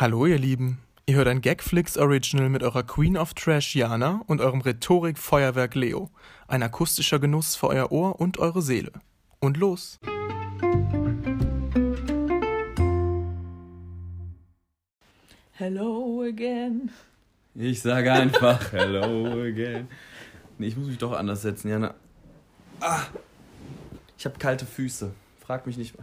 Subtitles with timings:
[0.00, 4.40] Hallo ihr Lieben, ihr hört ein Gagflix Original mit eurer Queen of Trash Jana und
[4.40, 6.08] eurem Rhetorik-Feuerwerk Leo.
[6.48, 8.92] Ein akustischer Genuss für euer Ohr und eure Seele.
[9.40, 10.00] Und los!
[15.52, 16.90] Hello again.
[17.54, 19.86] Ich sage einfach Hello again.
[20.56, 21.92] Nee, ich muss mich doch anders setzen, Jana.
[22.80, 23.02] Ah,
[24.16, 25.10] ich habe kalte Füße.
[25.40, 25.94] Frag mich nicht.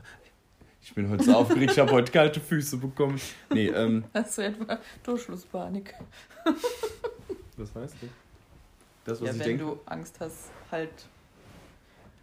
[0.88, 3.20] Ich bin heute so aufgeregt, ich habe heute kalte Füße bekommen.
[3.54, 4.06] Nee, ähm.
[4.14, 5.94] Hast du etwa Durchschlusspanik?
[7.58, 8.08] Was weißt du?
[9.04, 9.64] Das, was ja, ich wenn denke.
[9.66, 10.92] du Angst hast, halt.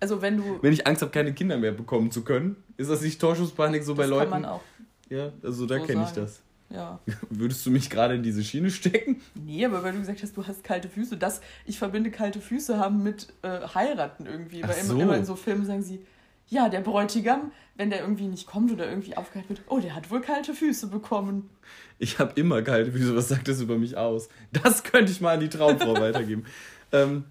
[0.00, 0.62] Also wenn du.
[0.62, 3.95] Wenn ich Angst habe, keine Kinder mehr bekommen zu können, ist das nicht Torschusspanik so
[3.95, 4.30] bei das Leuten?
[4.30, 4.62] kann man auch.
[5.10, 6.41] Ja, also da so kenne ich das.
[6.70, 7.00] Ja.
[7.28, 9.20] Würdest du mich gerade in diese Schiene stecken?
[9.34, 12.78] Nee, aber weil du gesagt hast, du hast kalte Füße, das, ich verbinde kalte Füße
[12.78, 14.64] haben mit äh, heiraten irgendwie.
[14.64, 14.94] Ach Weil so.
[14.94, 16.00] immer, immer in so Filmen sagen sie,
[16.48, 20.10] ja, der Bräutigam, wenn der irgendwie nicht kommt oder irgendwie aufgehalten wird, oh, der hat
[20.10, 21.50] wohl kalte Füße bekommen.
[21.98, 23.16] Ich habe immer kalte Füße.
[23.16, 24.28] Was sagt das über mich aus?
[24.52, 26.44] Das könnte ich mal an die Traumfrau weitergeben.
[26.92, 27.24] Ähm,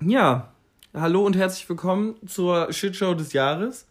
[0.00, 0.52] ja,
[0.94, 3.86] hallo und herzlich willkommen zur Shitshow des Jahres.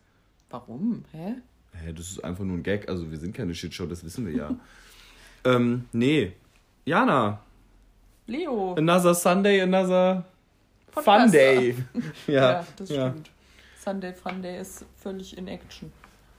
[0.50, 1.04] Warum?
[1.12, 1.36] Hä?
[1.74, 2.90] Hä, das ist einfach nur ein Gag.
[2.90, 4.56] Also wir sind keine Shitshow, das wissen wir ja.
[5.46, 6.34] ähm, nee.
[6.86, 7.40] Jana,
[8.28, 8.74] Leo.
[8.74, 10.26] another Sunday, another
[10.92, 11.32] Fun Podcaster.
[11.32, 11.76] Day.
[12.28, 13.14] ja, Ja, das ja.
[13.84, 15.92] Sunday Fun Day ist völlig in Action.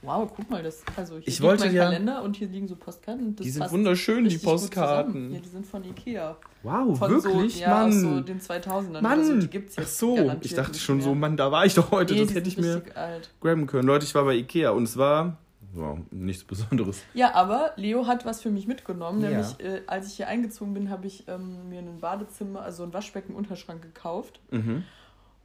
[0.04, 2.66] Wow, guck mal, das, also hier Ich liegt wollte mein ja- Kalender und hier liegen
[2.66, 3.36] so Postkarten.
[3.36, 5.32] Die sind wunderschön, die Postkarten.
[5.32, 6.36] Ja, die sind von Ikea.
[6.64, 7.92] Wow, Von wirklich, so, ja, Mann.
[7.92, 9.00] so den 2000ern.
[9.00, 11.04] Mann, Also, die gibt's ach jetzt so, garantiert ich dachte schon mehr.
[11.04, 13.30] so, Mann, da war ich doch heute, Nee, das hätte ich mir alt.
[13.40, 13.86] graben können.
[13.86, 15.36] Leute, ich war bei Ikea und es war
[15.72, 17.00] wow, nichts Besonderes.
[17.14, 19.22] Ja, aber Leo hat was für mich mitgenommen.
[19.22, 19.30] Ja.
[19.30, 22.92] Nämlich, äh, als ich hier eingezogen bin, habe ich ähm, mir ein Badezimmer, also ein
[22.92, 24.40] Waschbecken-Unterschrank gekauft.
[24.50, 24.82] Mhm.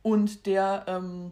[0.02, 1.32] Und der, ähm,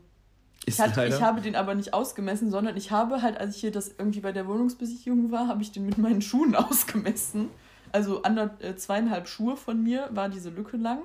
[0.65, 3.71] ich, hatte, ich habe den aber nicht ausgemessen, sondern ich habe halt, als ich hier
[3.71, 7.49] das irgendwie bei der Wohnungsbesichtigung war, habe ich den mit meinen Schuhen ausgemessen.
[7.91, 10.99] Also ander, äh, zweieinhalb Schuhe von mir war diese Lücke lang.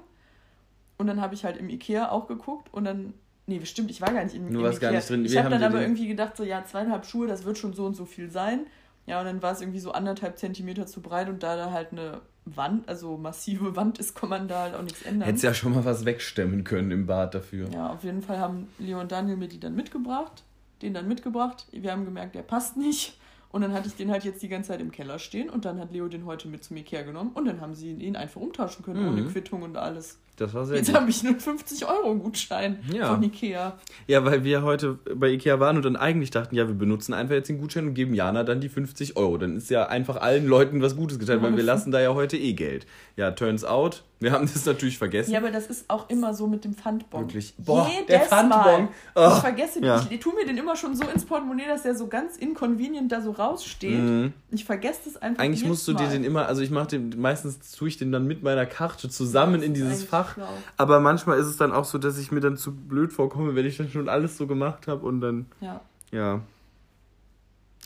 [0.98, 3.14] Und dann habe ich halt im Ikea auch geguckt und dann.
[3.46, 4.90] Nee, stimmt, ich war gar nicht im, Du im warst Ikea.
[4.90, 5.24] gar nicht drin.
[5.24, 7.94] Ich habe dann aber irgendwie gedacht, so ja, zweieinhalb Schuhe, das wird schon so und
[7.96, 8.66] so viel sein.
[9.10, 11.90] Ja, und dann war es irgendwie so anderthalb Zentimeter zu breit und da da halt
[11.90, 15.26] eine Wand, also massive Wand ist, kann man da halt auch nichts ändern.
[15.26, 17.68] Hättest ja schon mal was wegstemmen können im Bad dafür.
[17.70, 20.44] Ja, auf jeden Fall haben Leo und Daniel mir die dann mitgebracht,
[20.80, 21.66] den dann mitgebracht.
[21.72, 23.18] Wir haben gemerkt, der passt nicht.
[23.52, 25.80] Und dann hatte ich den halt jetzt die ganze Zeit im Keller stehen und dann
[25.80, 28.84] hat Leo den heute mit zum Ikea genommen und dann haben sie ihn einfach umtauschen
[28.84, 29.28] können, ohne Mhm.
[29.32, 30.18] Quittung und alles.
[30.36, 33.12] Das war sehr Jetzt habe ich nur einen 50-Euro-Gutschein Ja.
[33.12, 33.78] von Ikea.
[34.06, 37.34] Ja, weil wir heute bei Ikea waren und dann eigentlich dachten, ja, wir benutzen einfach
[37.34, 39.36] jetzt den Gutschein und geben Jana dann die 50 Euro.
[39.36, 42.36] Dann ist ja einfach allen Leuten was Gutes getan, weil wir lassen da ja heute
[42.38, 42.86] eh Geld.
[43.16, 45.32] Ja, turns out, wir haben das natürlich vergessen.
[45.32, 47.22] Ja, aber das ist auch immer so mit dem Pfandbon.
[47.22, 47.54] Wirklich.
[47.56, 48.88] Boah, Jedes der Pfandbon.
[49.14, 50.06] Oh, ich vergesse, ja.
[50.10, 53.22] ich tue mir den immer schon so ins Portemonnaie, dass der so ganz inconvenient da
[53.22, 53.98] so raussteht.
[53.98, 54.34] Mhm.
[54.50, 57.72] Ich vergesse das einfach Eigentlich musst du dir den immer, also ich mache den, meistens
[57.72, 60.34] tue ich den dann mit meiner Karte zusammen in dieses Fach.
[60.34, 60.48] schlau.
[60.76, 63.64] Aber manchmal ist es dann auch so, dass ich mir dann zu blöd vorkomme, wenn
[63.64, 65.80] ich dann schon alles so gemacht habe und dann, Ja.
[66.12, 66.40] ja.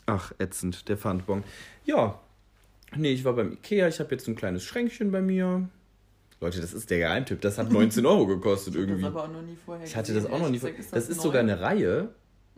[0.05, 1.43] Ach, ätzend, der Pfandbon.
[1.85, 2.19] Ja.
[2.95, 5.67] Nee, ich war beim Ikea, ich habe jetzt ein kleines Schränkchen bei mir.
[6.45, 7.41] Leute, das ist der Geheimtipp.
[7.41, 9.01] Das hat 19 Euro gekostet Ich irgendwie.
[9.01, 10.57] das aber auch noch nie vorher Ich hatte das gesehen, auch noch nie.
[10.57, 10.95] ehrlich vor- gesagt.
[10.95, 11.23] Das ist neu?
[11.23, 12.09] sogar eine Reihe.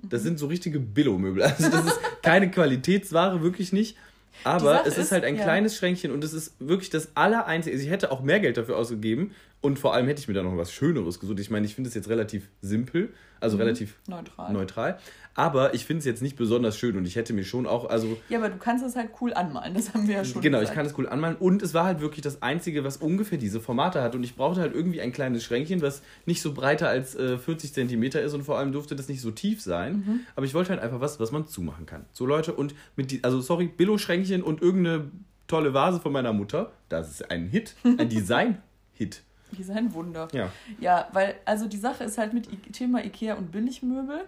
[0.04, 1.42] Das sind so richtige Billo-Möbel.
[1.44, 3.98] Also das ist keine Qualitätsware, wirklich nicht.
[4.44, 5.44] Aber es ist ist, halt ein ja.
[5.44, 7.76] kleines Schränkchen und es ist wirklich das Allereinzige.
[7.76, 9.32] Also ich hätte auch mehr Geld dafür ausgegeben
[9.62, 11.40] und vor allem hätte ich mir da noch was Schöneres gesucht.
[11.40, 13.10] Ich meine, ich finde es jetzt relativ simpel,
[13.40, 13.62] also Mhm.
[13.64, 14.54] relativ Neutral.
[14.54, 15.00] neutral.
[15.34, 18.18] Aber ich finde es jetzt nicht besonders schön und ich hätte mir schon auch, also
[18.28, 20.62] Ja, aber du kannst es halt cool anmalen, das haben wir ja schon Genau, ich
[20.62, 20.76] gesagt.
[20.78, 21.36] kann es cool anmalen.
[21.36, 24.16] Und es war halt wirklich das Einzige, was ungefähr diese Formate hat.
[24.16, 27.72] Und ich brauchte halt irgendwie ein kleines Schränkchen, was nicht so breiter als äh, 40
[27.74, 29.98] Zentimeter ist und vor allem durfte das nicht so tief sein.
[30.08, 30.20] Mhm.
[30.36, 32.06] Aber ich wollte halt einfach was, was man zumachen kann.
[32.14, 35.12] So Leute, und mit die, also sorry, Billo-Schränkchen und irgendeine
[35.48, 36.72] tolle Vase von meiner Mutter.
[36.90, 39.22] Das ist ein Hit, ein Design-Hit.
[39.52, 40.28] Designwunder.
[40.34, 40.52] Ja.
[40.80, 44.22] Ja, weil, also die Sache ist halt mit I Thema Ikea und Billigmöbel.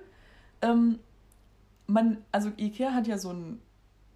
[0.61, 0.99] Ähm,
[1.87, 3.59] man, also Ikea hat ja so ein,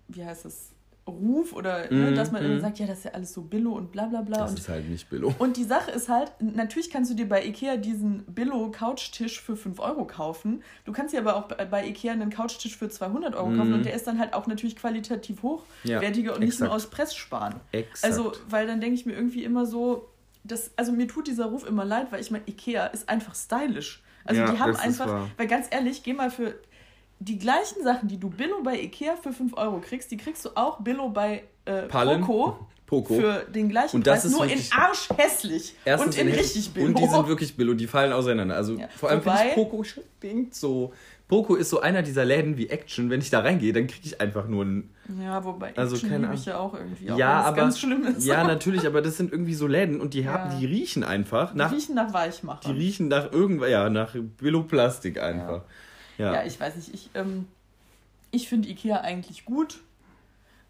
[0.07, 0.69] wie heißt das,
[1.05, 2.59] Ruf oder, ne, Mhm, dass man immer mhm.
[2.61, 4.38] sagt, ja, das ist ja alles so Billo und bla bla bla.
[4.38, 5.35] Das und ist halt nicht Billo.
[5.39, 9.79] Und die Sache ist halt, natürlich kannst du dir bei Ikea diesen Billo-Couchtisch für 5
[9.81, 10.63] Euro kaufen.
[10.85, 13.73] Du kannst dir aber auch bei Ikea einen Couchtisch für 200 Euro kaufen Mhm.
[13.73, 16.71] und der ist dann halt auch natürlich qualitativ hochwertiger Ja, und nicht nur exakt.
[16.71, 17.56] aus Press sparen.
[17.73, 18.06] Exakt.
[18.06, 20.07] Also, weil dann denke ich mir irgendwie immer so,
[20.44, 24.01] das, also mir tut dieser Ruf immer leid, weil ich meine, Ikea ist einfach stylisch.
[24.25, 26.56] Also Ja, die haben einfach, weil ganz ehrlich, geh mal für
[27.19, 30.50] die gleichen Sachen, die du Billo bei Ikea für 5 Euro kriegst, die kriegst du
[30.56, 31.84] auch Billo bei äh.
[31.84, 33.16] Poco Poco.
[33.16, 36.88] für den gleichen Und das Preis, ist nur in Arsch hässlich und in richtig Billo.
[36.88, 38.56] Und die sind wirklich Billo, die fallen auseinander.
[38.56, 38.88] Also Ja.
[38.90, 40.94] vor allem finde ich Poco stinkt so.
[41.33, 43.09] Poco ist so einer dieser Läden wie Action.
[43.09, 44.89] Wenn ich da reingehe, dann kriege ich einfach nur ein.
[45.19, 47.12] Ja, wobei Action Also keine liebe ich ja auch irgendwie.
[47.12, 48.25] Auch ja, aber ganz schlimm ist.
[48.25, 50.59] ja, natürlich, aber das sind irgendwie so Läden und die haben, Ja.
[50.59, 52.69] die riechen einfach Die nach, riechen nach die Weichmacher.
[52.75, 55.63] riechen nach irgendwas, ja, nach Billoplastik einfach.
[56.19, 56.33] Ja.
[56.33, 56.94] Ja, ich weiß nicht.
[56.94, 57.47] Ich, ähm,
[58.30, 59.80] ich finde Ikea eigentlich gut.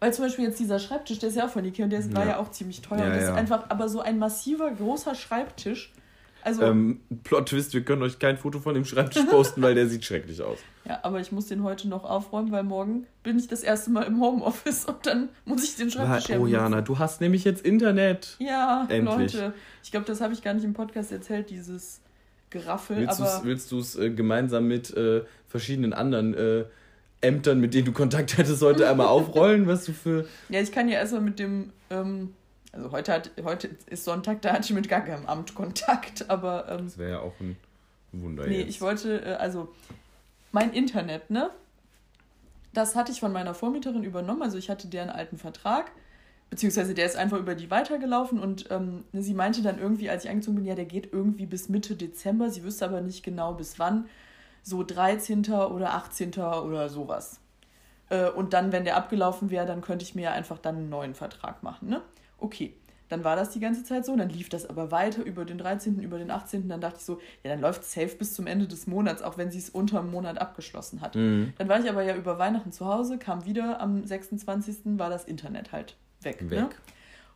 [0.00, 2.14] Weil zum Beispiel jetzt dieser Schreibtisch, der ist ja auch von Ikea und der ist,
[2.16, 2.38] war Ja.
[2.38, 3.04] auch ziemlich teuer.
[3.04, 5.92] Und das ist einfach aber so ein massiver, großer Schreibtisch.
[6.44, 9.88] Also, Ähm, Plot Twist, wir können euch kein Foto von dem Schreibtisch posten, weil der
[9.88, 10.58] sieht schrecklich aus.
[10.84, 14.02] ja, aber ich muss den heute noch aufräumen, weil morgen bin ich das erste Mal
[14.02, 16.46] im Homeoffice und dann muss ich den Schreibtisch ja Oh.
[16.46, 18.36] Jana, du hast nämlich jetzt Internet.
[18.38, 19.32] Ja, Endlich.
[19.32, 19.54] Leute.
[19.82, 22.00] Ich glaube, das habe ich gar nicht im Podcast erzählt, dieses
[22.50, 23.08] Geraffel.
[23.42, 26.64] Willst du es äh, gemeinsam mit äh, verschiedenen anderen äh,
[27.22, 30.26] Ämtern, mit denen du Kontakt hattest, heute einmal aufrollen, was du für.
[30.50, 31.70] ja, ich kann ja erstmal mit dem.
[31.90, 32.34] Ähm,
[32.74, 36.68] also heute, hat, heute ist Sonntag, da hatte ich mit gar keinem Amt Kontakt, aber.
[36.68, 37.56] Ähm, Das wäre ja auch ein
[38.12, 38.70] Wunder Nee, jetzt.
[38.70, 39.68] ich wollte, äh, also
[40.52, 41.50] mein Internet, ne?
[42.72, 44.42] Das hatte ich von meiner Vormieterin übernommen.
[44.42, 45.92] Also ich hatte deren alten Vertrag,
[46.50, 50.30] beziehungsweise der ist einfach über die weitergelaufen und ähm, sie meinte dann irgendwie, als ich
[50.30, 52.50] eingezogen bin, ja, der geht irgendwie bis Mitte Dezember.
[52.50, 54.06] Sie wüsste aber nicht genau bis wann.
[54.64, 55.44] So 13.
[55.52, 56.32] oder 18.
[56.32, 57.38] oder sowas.
[58.08, 60.88] Äh, und dann, wenn der abgelaufen wäre, dann könnte ich mir ja einfach dann einen
[60.88, 62.00] neuen Vertrag machen, ne?
[62.38, 62.74] Okay.
[63.08, 66.00] Dann war das die ganze Zeit so, dann lief das aber weiter über den 13.,
[66.00, 68.86] über den 18., dann dachte ich so, ja, dann läuft safe bis zum Ende des
[68.86, 71.14] Monats, auch wenn sie es unter einem Monat abgeschlossen hat.
[71.14, 71.52] Mhm.
[71.58, 74.98] Dann war ich aber ja über Weihnachten zu Hause, kam wieder am 26.
[74.98, 76.42] war das Internet halt weg.
[76.42, 76.50] Ne?
[76.50, 76.80] Weg.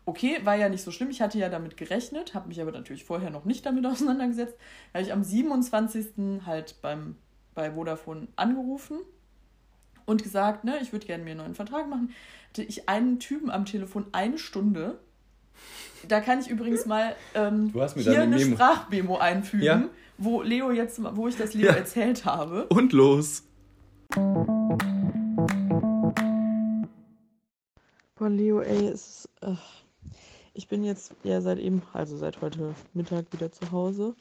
[0.07, 1.11] Okay, war ja nicht so schlimm.
[1.11, 4.57] Ich hatte ja damit gerechnet, habe mich aber natürlich vorher noch nicht damit auseinandergesetzt.
[4.93, 6.47] Da habe ich am 27.
[6.47, 7.17] halt beim,
[7.55, 9.01] bei Vodafone angerufen
[10.07, 12.15] und gesagt, ne, ich würde gerne mir einen neuen Vertrag machen.
[12.49, 14.99] Hatte ich einen Typen am Telefon eine Stunde.
[16.09, 19.85] Da kann ich übrigens mal ähm, hier eine Memo- Sprachmemo einfügen, Ja.
[20.17, 21.75] wo Leo jetzt, wo ich das Leo Ja.
[21.75, 22.67] erzählt habe.
[22.69, 23.45] Und los.
[28.17, 29.55] Boah, Leo, ey, es ist, äh,
[30.55, 34.15] ich bin jetzt ja seit eben, also seit heute Mittag wieder zu Hause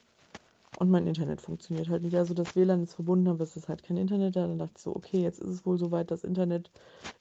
[0.78, 2.16] und mein Internet funktioniert halt nicht.
[2.16, 4.46] Also das WLAN ist verbunden, aber es ist halt kein Internet da.
[4.46, 6.70] Dann dachte ich so, okay, jetzt ist es wohl soweit, das Internet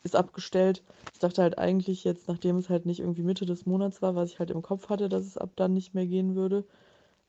[0.04, 0.84] ist abgestellt.
[1.12, 4.30] Ich dachte halt eigentlich jetzt, nachdem es halt nicht irgendwie Mitte des Monats war, was
[4.30, 6.66] ich halt im Kopf hatte, dass es ab dann nicht mehr gehen würde,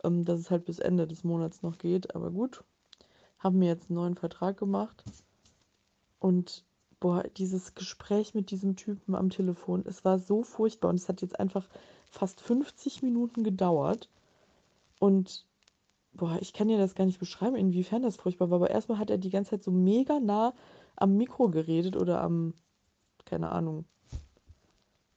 [0.05, 2.15] ähm, dass es halt bis Ende des Monats noch geht.
[2.15, 2.63] Aber gut,
[3.39, 5.03] haben mir jetzt einen neuen Vertrag gemacht
[6.19, 6.63] und
[7.01, 11.23] boah, dieses Gespräch mit diesem Typen am Telefon, es war so furchtbar und es hat
[11.23, 11.67] jetzt einfach
[12.11, 14.11] fast 50 Minuten gedauert.
[14.99, 15.47] Und
[16.19, 19.09] boah, ich kann dir das gar nicht beschreiben, inwiefern das furchtbar war, aber erstmal hat
[19.09, 20.53] er die ganze Zeit so mega nah
[20.97, 22.53] am Mikro geredet oder am,
[23.25, 23.87] keine Ahnung,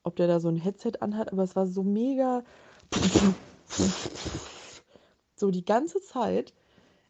[0.03, 2.43] ob der da so ein Headset anhat, aber es war so mega
[5.35, 6.53] so die ganze Zeit.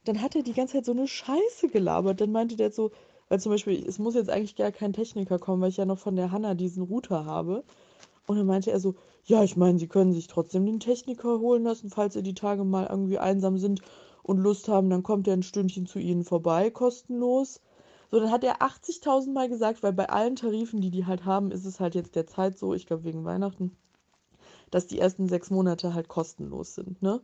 [0.06, 2.22] Dann hat er die ganze Zeit so eine Scheiße gelabert.
[2.22, 2.92] Dann meinte der so,
[3.30, 6.00] weil zum Beispiel, es muss jetzt eigentlich gar kein Techniker kommen, weil ich ja noch
[6.00, 7.64] von der Hanna diesen Router habe.
[8.27, 8.95] Und dann meinte er so,
[9.25, 12.63] ja, ich meine, Sie können sich trotzdem den Techniker holen lassen, falls Sie die Tage
[12.63, 13.81] mal irgendwie einsam sind
[14.23, 17.62] und Lust haben, dann kommt er ein Stündchen zu Ihnen vorbei, kostenlos.
[18.12, 21.51] So, dann hat er 80.000 Mal gesagt, weil bei allen Tarifen, die die halt haben,
[21.51, 23.75] ist es halt jetzt der Zeit so, ich glaube wegen Weihnachten,
[24.69, 27.21] dass die ersten sechs Monate halt kostenlos sind, ne?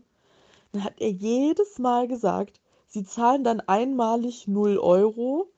[0.71, 5.49] Dann hat er jedes Mal gesagt, sie zahlen dann einmalig 0 Euro,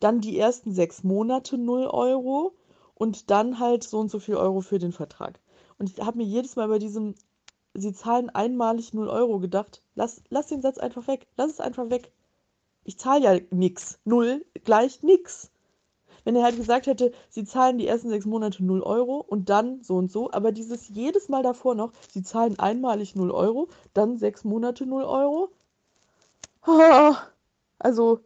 [0.00, 2.54] dann die ersten sechs Monate 0 Euro
[2.98, 5.40] und dann halt so und so viel Euro für den Vertrag.
[5.78, 7.14] Und ich habe mir jedes Mal bei diesem,
[7.74, 11.90] sie zahlen einmalig 0 Euro gedacht, lass, lass den Satz einfach weg, lass es einfach
[11.90, 12.12] weg.
[12.84, 13.98] Ich zahle ja nix.
[14.04, 15.50] Null gleich nix.
[16.24, 19.82] Wenn er halt gesagt hätte, sie zahlen die ersten sechs Monate 0 Euro und dann
[19.82, 24.16] so und so, aber dieses jedes Mal davor noch, sie zahlen einmalig 0 Euro, dann
[24.18, 25.50] sechs Monate 0 Euro.
[27.80, 28.18] Also,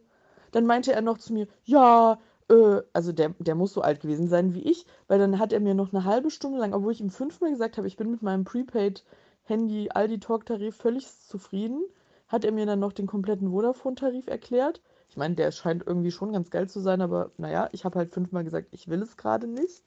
[0.51, 2.17] dann meinte er noch zu mir, ja,
[2.49, 5.59] äh, also der, der muss so alt gewesen sein wie ich, weil dann hat er
[5.59, 8.21] mir noch eine halbe Stunde lang, obwohl ich ihm fünfmal gesagt habe, ich bin mit
[8.21, 11.83] meinem Prepaid-Handy Aldi Talk-Tarif völlig zufrieden,
[12.27, 14.81] hat er mir dann noch den kompletten Vodafone-Tarif erklärt.
[15.09, 18.11] Ich meine, der scheint irgendwie schon ganz geil zu sein, aber naja, ich habe halt
[18.11, 19.83] fünfmal gesagt, ich will es gerade nicht.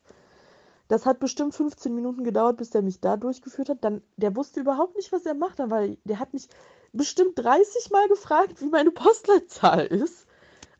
[0.88, 3.78] Das hat bestimmt 15 Minuten gedauert, bis der mich da durchgeführt hat.
[3.82, 6.48] Dann, der wusste überhaupt nicht, was er macht, weil der hat mich
[6.92, 10.26] bestimmt 30 Mal gefragt, wie meine Postleitzahl ist.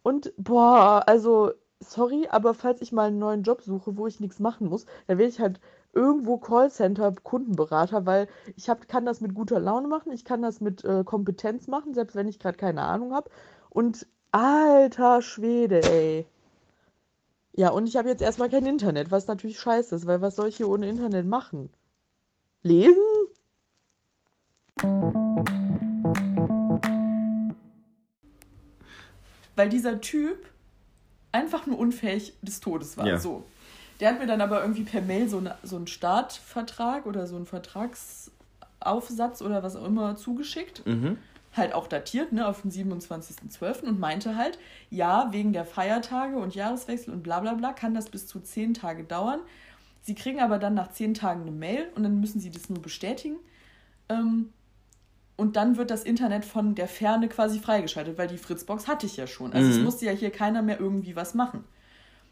[0.04, 4.38] Und boah, also sorry, aber falls ich mal einen neuen Job suche, wo ich nichts
[4.38, 5.61] machen muss, dann werde ich halt
[5.92, 10.61] irgendwo Callcenter, Kundenberater, weil ich hab, kann das mit guter Laune machen, ich kann das
[10.61, 13.30] mit äh, Kompetenz machen, selbst wenn ich gerade keine Ahnung habe.
[13.71, 16.26] Und alter Schwede, ey.
[17.54, 20.49] Ja, und ich habe jetzt erstmal kein Internet, was natürlich scheiße ist, weil was soll
[20.49, 21.71] ich hier ohne Internet machen?
[22.62, 23.02] Lesen?
[29.56, 30.47] weil dieser Typ
[31.37, 33.07] einfach nur unfähig des Todes war.
[33.07, 33.19] Ja.
[33.19, 33.45] So.
[34.00, 37.37] Der hat mir dann aber irgendwie per Mail so, eine, so einen Startvertrag oder so
[37.37, 40.87] einen Vertragsaufsatz oder was auch immer zugeschickt.
[40.87, 41.19] Mhm.
[41.55, 43.85] Halt auch datiert, ne, auf den 27.12.
[43.85, 44.59] und meinte halt,
[44.90, 48.75] ja, wegen der Feiertage und Jahreswechsel und bla bla bla kann das bis zu zehn
[48.75, 49.40] Tage dauern.
[50.02, 52.83] Sie kriegen aber dann nach zehn Tagen eine Mail und dann müssen sie das nur
[52.83, 53.37] bestätigen.
[54.09, 54.50] Ähm,
[55.37, 59.16] und dann wird das Internet von der Ferne quasi freigeschaltet, weil die Fritzbox hatte ich
[59.16, 59.52] ja schon.
[59.52, 59.85] Also es Mhm.
[59.85, 61.64] musste ja hier keiner mehr irgendwie was machen.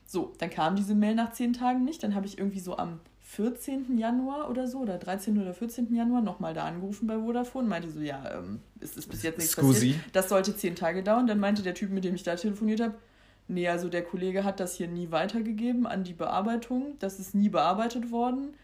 [0.07, 2.03] So, dann kam diese Mail nach zehn Tagen nicht.
[2.03, 3.97] Dann habe ich irgendwie so am 14.
[3.99, 5.41] Januar oder so, oder 13.
[5.41, 5.95] oder 14.
[5.95, 7.67] Januar nochmal da angerufen bei Vodafone.
[7.69, 9.93] Meinte so, ja, ähm, es ist bis jetzt nichts Scusi.
[9.93, 9.97] passiert.
[10.13, 11.27] Das sollte zehn Tage dauern.
[11.27, 12.95] Dann meinte der Typ, mit dem ich da telefoniert habe,
[13.49, 16.97] nee, also der Kollege hat das hier nie weitergegeben an die Bearbeitung.
[17.01, 18.55] Das ist nie bearbeitet worden.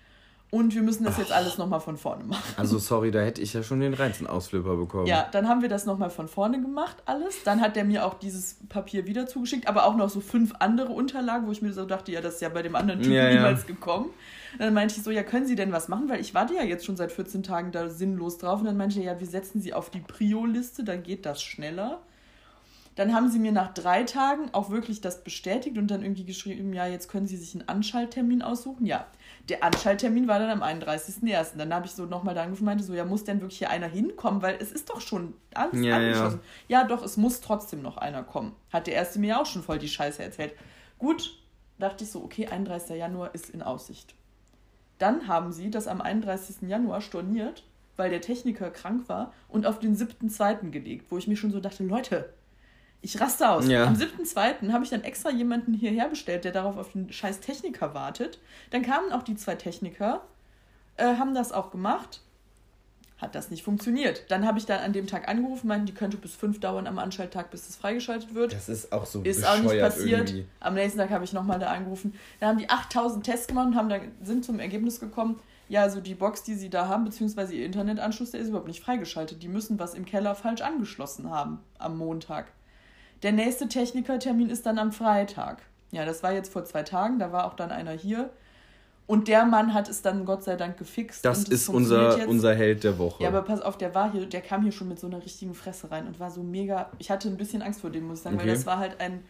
[0.50, 2.42] Und wir müssen das jetzt alles nochmal von vorne machen.
[2.57, 5.07] Also sorry, da hätte ich ja schon den reinsten Ausflipper bekommen.
[5.07, 7.45] Ja, dann haben wir das nochmal von vorne gemacht, alles.
[7.45, 10.90] Dann hat der mir auch dieses Papier wieder zugeschickt, aber auch noch so fünf andere
[10.90, 13.28] Unterlagen, wo ich mir so dachte, ja, das ist ja bei dem anderen Typen Ja,
[13.28, 13.35] ja.
[13.35, 14.07] niemals gekommen.
[14.54, 16.09] Und dann meinte ich so, ja, können Sie denn was machen?
[16.09, 18.59] Weil ich warte ja jetzt schon seit 14 Tagen da sinnlos drauf.
[18.59, 22.00] Und dann meinte er, ja, wir setzen Sie auf die Prio-Liste, dann geht das schneller.
[22.97, 26.73] Dann haben sie mir nach drei Tagen auch wirklich das bestätigt und dann irgendwie geschrieben,
[26.73, 28.85] ja, jetzt können Sie sich einen Anschalttermin aussuchen.
[28.85, 29.07] Ja,
[29.49, 31.56] der Anschalttermin war dann am 31.01.
[31.56, 33.70] Dann habe ich so nochmal da angerufen und meinte so, ja, muss denn wirklich hier
[33.70, 34.42] einer hinkommen?
[34.42, 36.40] Weil es ist doch schon alles Ja, angeschlossen.
[36.68, 36.85] Ja.
[36.85, 38.54] doch, es muss trotzdem noch einer kommen.
[38.73, 40.54] Hat der Erste mir auch schon voll die Scheiße erzählt.
[40.99, 41.38] Gut,
[41.78, 42.97] dachte ich so, okay, 31.
[42.97, 44.14] Januar ist in Aussicht.
[44.99, 46.68] Dann haben sie das am 31.
[46.68, 47.64] Januar storniert,
[47.97, 50.70] weil der Techniker krank war und auf den 7.2.
[50.70, 52.32] gelegt, wo ich mir schon so dachte, Leute,
[53.02, 53.66] ich raste aus.
[53.66, 53.87] Ja.
[53.87, 54.73] Am 7.2.
[54.73, 58.38] habe ich dann extra jemanden hierher bestellt, der darauf auf den scheiß Techniker wartet.
[58.71, 60.23] Dann kamen auch die zwei Techniker,
[60.97, 62.21] äh, haben das auch gemacht.
[63.16, 64.25] Hat das nicht funktioniert.
[64.30, 66.99] Dann habe ich dann an dem Tag angerufen, meinten, die könnte bis fünf dauern am
[66.99, 68.54] Anschalttag, bis es freigeschaltet wird.
[68.54, 70.30] Das ist auch so Ist auch nicht passiert.
[70.30, 70.47] irgendwie.
[70.59, 72.14] Am nächsten Tag habe ich nochmal da angerufen.
[72.38, 75.38] Dann haben die 8000 Tests gemacht und haben dann, sind zum Ergebnis gekommen,
[75.69, 78.83] ja, also die Box, die sie da haben, beziehungsweise ihr Internetanschluss, der ist überhaupt nicht
[78.83, 79.42] freigeschaltet.
[79.42, 82.47] Die müssen was im Keller falsch angeschlossen haben am Montag.
[83.23, 85.62] Der nächste Technikertermin ist dann am Freitag.
[85.93, 88.31] Ja, das war jetzt vor zwei Tagen, da war auch dann einer hier.
[89.07, 91.25] Und der Mann hat es dann Gott sei Dank gefixt.
[91.25, 92.29] Das ist unser, jetzt.
[92.29, 93.23] unser Held der Woche.
[93.25, 95.55] Ja, aber pass auf, der war hier, der kam hier schon mit so einer richtigen
[95.55, 96.91] Fresse rein und war so mega.
[96.99, 98.47] Ich hatte ein bisschen Angst vor dem, muss ich sagen, Okay.
[98.47, 99.25] weil das war halt ein,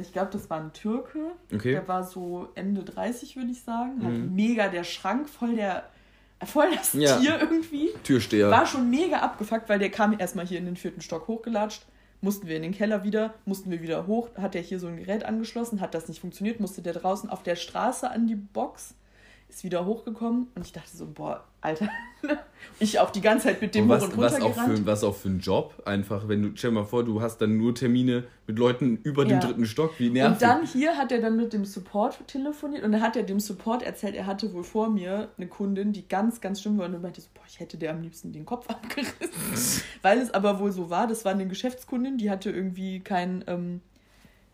[0.00, 1.18] ich glaube, das war ein Türke.
[1.52, 1.72] Okay.
[1.72, 4.00] Der war so Ende 30, würde ich sagen.
[4.04, 4.32] Hat Mhm.
[4.36, 5.82] mega der Schrank, voll der,
[6.44, 7.16] voll das Ja.
[7.18, 7.90] Tier irgendwie.
[8.04, 8.48] Türsteher.
[8.52, 11.84] War schon mega abgefuckt, weil der kam erstmal hier in den vierten Stock hochgelatscht.
[12.20, 14.30] Mussten wir in den Keller wieder, mussten wir wieder hoch.
[14.36, 17.42] Hat der hier so ein Gerät angeschlossen, hat das nicht funktioniert, musste der draußen auf
[17.42, 18.94] der Straße an die Box,
[19.48, 21.88] ist wieder hochgekommen und ich dachte so, boah, Alter.
[22.80, 24.86] ich auch die ganze Zeit mit dem Und hoch was, und runter was, auch für,
[24.86, 27.74] was auch für ein Job, einfach, wenn du, stell mal vor, du hast dann nur
[27.74, 29.40] Termine mit Leuten über dem Ja.
[29.40, 30.34] dritten Stock, wie nervig.
[30.34, 33.40] Und dann hier hat er dann mit dem Support telefoniert und dann hat er dem
[33.40, 37.00] Support erzählt, er hatte wohl vor mir eine Kundin, die ganz, ganz schlimm war und
[37.00, 39.82] meinte so, boah, ich hätte der am liebsten den Kopf abgerissen.
[40.02, 43.80] Weil es aber wohl so war, das war eine Geschäftskundin, die hatte irgendwie kein, ähm,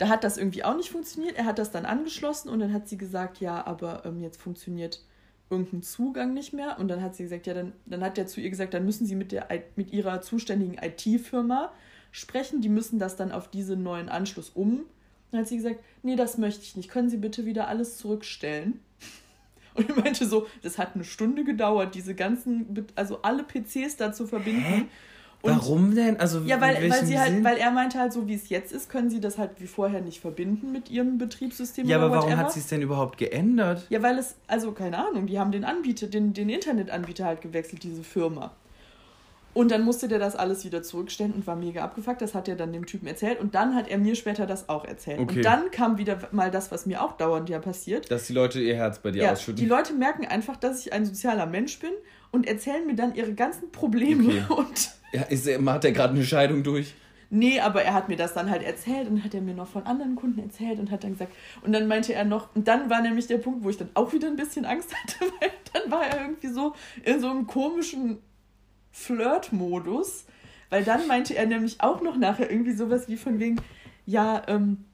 [0.02, 1.36] da hat das irgendwie auch nicht funktioniert.
[1.36, 5.00] Er hat das dann angeschlossen und dann hat sie gesagt, ja, aber ähm, jetzt funktioniert
[5.48, 6.76] irgendein Zugang nicht mehr.
[6.80, 9.06] Und dann hat sie gesagt, ja, dann, dann hat er zu ihr gesagt, dann müssen
[9.06, 11.72] sie mit, der, mit ihrer zuständigen IT-Firma
[12.10, 12.60] sprechen.
[12.62, 14.86] Die müssen das dann auf diesen neuen Anschluss um.
[15.30, 16.90] Dann hat sie gesagt, nee, das möchte ich nicht.
[16.90, 18.80] Können Sie bitte wieder alles zurückstellen?
[19.74, 24.12] Und ich meinte so, das hat eine Stunde gedauert, diese ganzen, also alle PCs da
[24.12, 24.88] zu verbinden.
[25.42, 26.20] Und Warum denn?
[26.20, 27.42] Also, ja, weil, weil sie halt, Sinn?
[27.44, 30.00] weil er meinte halt, so wie es jetzt ist, können sie das halt wie vorher
[30.00, 32.38] nicht verbinden mit ihrem Betriebssystem Ja, aber warum whatever.
[32.44, 33.84] hat sie es denn überhaupt geändert?
[33.90, 37.82] Ja, weil es, also keine Ahnung, die haben den Anbieter, den, den Internetanbieter halt gewechselt,
[37.82, 38.52] diese Firma.
[39.54, 42.22] Und dann musste der das alles wieder zurückstellen und war mega abgefuckt.
[42.22, 44.84] Das hat er dann dem Typen erzählt und dann hat er mir später das auch
[44.84, 45.18] erzählt.
[45.18, 45.38] Okay.
[45.38, 48.10] Und dann kam wieder mal das, was mir auch dauernd ja passiert.
[48.10, 49.56] Dass die Leute ihr Herz bei dir Ja, ausschütten.
[49.62, 51.90] die Leute merken einfach, dass ich ein sozialer Mensch bin
[52.30, 54.24] und erzählen mir dann ihre ganzen Probleme.
[54.24, 54.42] Okay.
[54.56, 56.94] Und ja, ist, macht er gerade eine Scheidung durch?
[57.32, 59.84] nee, aber er hat mir das dann halt erzählt und hat er mir noch von
[59.84, 63.00] anderen Kunden erzählt und hat dann gesagt, und dann meinte er noch, und dann war
[63.00, 66.04] nämlich der Punkt, wo ich dann auch wieder ein bisschen Angst hatte, weil dann war
[66.06, 68.18] er irgendwie so in so einem komischen
[68.90, 70.26] Flirt-Modus,
[70.68, 73.56] weil dann meinte er nämlich auch noch nachher irgendwie sowas wie von wegen,
[74.04, 74.84] ja, ähm,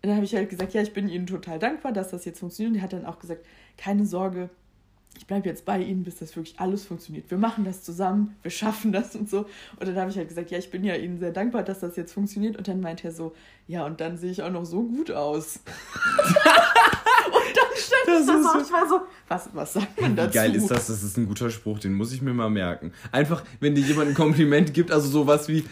[0.00, 2.72] dann habe ich halt gesagt, ja, ich bin Ihnen total dankbar, dass das jetzt funktioniert.
[2.72, 3.44] Und er hat dann auch gesagt,
[3.76, 4.48] keine Sorge,
[5.18, 7.28] ich bleibe jetzt bei Ihnen, bis das wirklich alles funktioniert.
[7.28, 9.46] Wir machen das zusammen, wir schaffen das und so.
[9.78, 11.96] Und dann habe ich halt gesagt, ja, ich bin ja Ihnen sehr dankbar, dass das
[11.96, 12.56] jetzt funktioniert.
[12.56, 13.34] Und dann meint er so,
[13.66, 15.56] ja, und dann sehe ich auch noch so gut aus.
[16.16, 20.14] und dann stand Das ich da ist so, ich war so, was, was sagt man
[20.14, 20.30] dazu?
[20.30, 20.86] Wie geil ist das?
[20.86, 22.92] Das ist ein guter Spruch, den muss ich mir mal merken.
[23.10, 25.64] Einfach, wenn dir jemand ein Kompliment gibt, also sowas wie,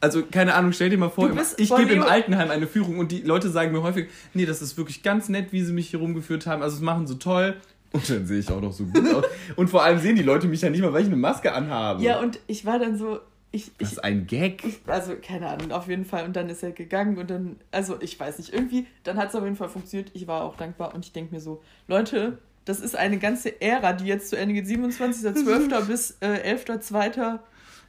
[0.00, 3.22] Also, keine Ahnung, stell dir mal vor, ich gebe im Altenheim eine Führung und die
[3.22, 6.46] Leute sagen mir häufig, nee, das ist wirklich ganz nett, wie sie mich hier rumgeführt
[6.46, 6.62] haben.
[6.62, 7.56] Also, es machen sie toll.
[7.94, 9.24] Und dann sehe ich auch noch so gut aus.
[9.56, 12.02] Und vor allem sehen die Leute mich ja nicht mal, weil ich eine Maske anhabe.
[12.02, 13.20] Ja, und ich war dann so,
[13.52, 14.62] ich, das ich, ist ein Gag.
[14.86, 16.24] also keine Ahnung, auf jeden Fall.
[16.24, 19.34] Und dann ist er gegangen und dann, also ich weiß nicht, irgendwie, dann hat es
[19.36, 20.10] auf jeden Fall funktioniert.
[20.14, 23.92] Ich war auch dankbar und ich denke mir so, Leute, das ist eine ganze Ära,
[23.92, 24.66] die jetzt zu Ende geht.
[24.66, 25.80] 27.12.
[25.86, 27.38] bis äh, 11.2.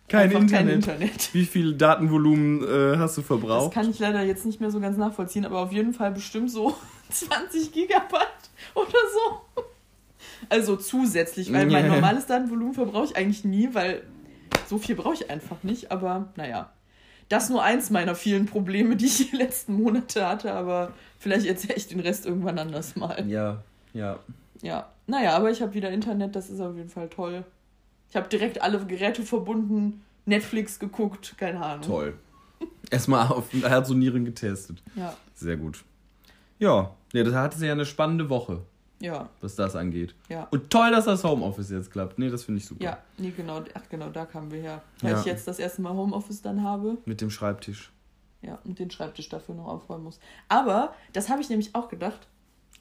[0.08, 0.52] Kein Internet.
[0.52, 1.34] kein Internet.
[1.34, 3.74] Wie viel Datenvolumen äh, hast du Das verbraucht?
[3.74, 6.76] kann ich leider jetzt nicht mehr so ganz nachvollziehen, aber auf jeden Fall bestimmt so
[7.10, 8.22] 20 Gigabyte
[8.76, 9.64] oder so.
[10.50, 14.04] Also zusätzlich, weil mein normales Datenvolumen verbrauche ich eigentlich nie, weil
[14.68, 15.92] so viel brauche ich einfach nicht.
[15.92, 16.72] Aber naja,
[17.30, 21.75] das nur eins meiner vielen Probleme, die ich die letzten Monate hatte, aber vielleicht erzähle
[21.75, 23.28] ich den Rest irgendwann anders mal.
[23.30, 24.20] Ja, ja.
[24.62, 27.44] Ja, naja, aber ich habe wieder Internet, das ist auf jeden Fall toll.
[28.10, 31.86] Ich habe direkt alle Geräte verbunden, Netflix geguckt, keine Ahnung.
[31.86, 32.14] Toll.
[32.90, 34.82] Erstmal auf Herz und Nieren getestet.
[34.96, 35.84] Ja, Sehr gut.
[36.60, 38.62] Ja, ja das hatte sie ja eine spannende Woche,
[39.02, 40.16] ja, was das angeht.
[40.30, 40.48] ja.
[40.52, 42.18] Und toll, dass das Homeoffice jetzt klappt.
[42.20, 42.84] Nee, das finde ich super.
[42.84, 44.82] Ja, nee, genau, ach genau, da kamen wir her.
[45.02, 45.20] Weil Ja.
[45.20, 46.98] ich jetzt das erste Mal Homeoffice dann habe.
[47.06, 47.92] Mit dem Schreibtisch.
[48.42, 50.20] Ja, und den Schreibtisch dafür noch aufräumen muss.
[50.50, 52.28] Aber, das habe ich nämlich auch gedacht,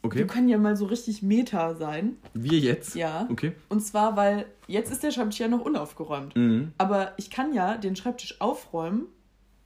[0.02, 0.26] wir Okay.
[0.26, 2.18] können ja mal so richtig Meta sein.
[2.34, 2.94] Wir jetzt?
[2.94, 3.26] Ja.
[3.30, 3.52] Okay.
[3.70, 6.36] Und zwar, weil jetzt ist der Schreibtisch ja noch unaufgeräumt.
[6.36, 6.72] Mhm.
[6.76, 9.06] Aber ich kann ja den Schreibtisch aufräumen,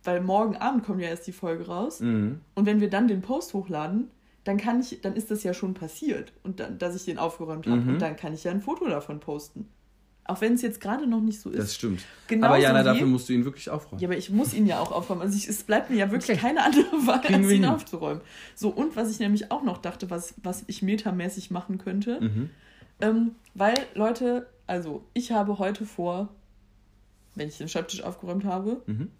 [0.04, 1.98] weil morgen Abend kommt ja erst die Folge raus.
[1.98, 2.40] Mhm.
[2.54, 4.08] Und wenn wir dann den Post hochladen,
[4.48, 7.66] dann kann ich, dann ist das ja schon passiert und dann, dass ich den aufgeräumt
[7.66, 7.80] habe.
[7.82, 7.88] Mhm.
[7.90, 9.68] Und dann kann ich ja ein Foto davon posten.
[10.24, 11.58] Auch wenn es jetzt gerade noch nicht so ist.
[11.58, 12.02] Das stimmt.
[12.26, 14.00] Genauso Aber Jana, dafür musst du ihn wirklich aufräumen.
[14.00, 15.22] Ja, aber ich muss ihn ja auch aufräumen.
[15.22, 16.48] Also ich, es bleibt mir ja wirklich Okay.
[16.48, 18.22] keine andere Wahl, Kriegen als ihn aufzuräumen.
[18.54, 22.50] So, und was ich nämlich auch noch dachte, was, was ich metamäßig machen könnte, Mhm.
[23.00, 26.28] ähm, weil, Leute, also ich habe heute vor,
[27.34, 29.10] wenn ich den Schreibtisch aufgeräumt habe, Mhm.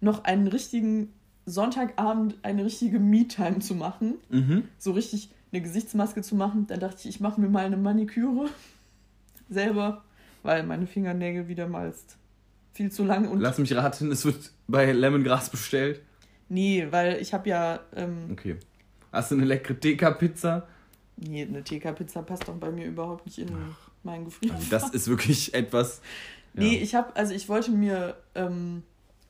[0.00, 1.12] noch einen richtigen
[1.46, 4.14] Sonntagabend, eine richtige Me-Time zu machen.
[4.30, 4.64] Mhm.
[4.78, 6.66] So richtig eine Gesichtsmaske zu machen.
[6.66, 8.48] Dann dachte ich, ich mache mir mal eine Maniküre
[9.48, 10.04] selber,
[10.42, 12.16] weil meine Fingernägel wieder mal ist
[12.72, 16.00] viel zu lang und Lass mich raten, es wird bei Lemongras bestellt.
[16.48, 17.80] Nee, weil ich habe ja.
[17.94, 18.56] Ähm, Okay.
[19.12, 20.66] Hast du eine leckere TK-Pizza?
[21.16, 23.48] nee, eine TK-Pizza passt doch bei mir überhaupt nicht in
[24.02, 24.56] meinen Gefrierfach.
[24.58, 26.00] Also das ist wirklich etwas.
[26.54, 26.62] Ja.
[26.64, 28.82] Nee, ich habe, also ich wollte mir, ähm,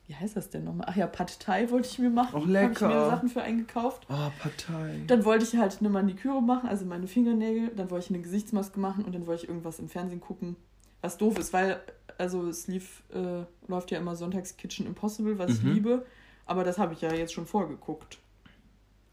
[0.07, 0.87] wie heißt das denn nochmal?
[0.89, 2.35] Ach ja, Pad Thai wollte ich mir machen.
[2.35, 3.05] Och, Habe ich mir lecker.
[3.09, 4.05] Sachen für eingekauft.
[4.09, 5.01] Oh, Partei.
[5.07, 7.69] Dann wollte ich halt eine Maniküre machen, also meine Fingernägel.
[7.75, 10.55] Dann wollte ich eine Gesichtsmaske machen und dann wollte ich irgendwas im Fernsehen gucken.
[11.01, 11.79] Was doof ist, weil,
[12.17, 15.73] also es lief, äh, läuft ja immer Sonntags Kitchen Impossible, was ich Mhm.
[15.73, 16.05] liebe.
[16.45, 18.19] Aber das habe ich ja jetzt schon vorgeguckt.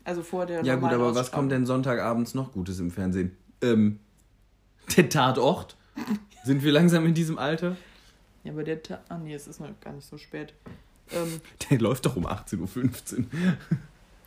[0.04, 3.36] Also vor der Ja gut, aber was kommt denn Sonntagabends noch Gutes im Fernsehen?
[3.62, 4.00] Ähm,
[4.96, 5.76] der Tatort?
[6.44, 7.76] Sind wir langsam in diesem Alter?
[8.44, 10.52] Ja, aber der Ta Ah, nee, es ist noch gar nicht so spät.
[11.12, 12.58] Ähm, Der läuft doch um 18.15
[13.18, 13.24] Uhr.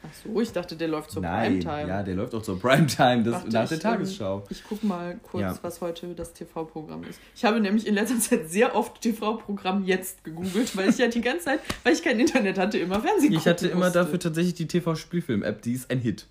[0.04, 1.88] ach so, ich dachte, der läuft zur Nein, Primetime.
[1.90, 4.44] ja, der läuft auch zur Primetime, das, Dachte nach ich, der ähm, Tagesschau.
[4.50, 5.60] Ich guck mal kurz, Ja.
[5.62, 7.20] was heute das TV-Programm ist.
[7.36, 11.22] Ich habe nämlich in letzter Zeit sehr oft TV-Programm jetzt gegoogelt, weil ich ja die
[11.22, 14.00] ganze Zeit, weil ich kein Internet hatte, immer Fernsehen Ich hatte immer musste.
[14.00, 16.28] dafür tatsächlich die TV-Spielfilm-App, die ist ein Hit.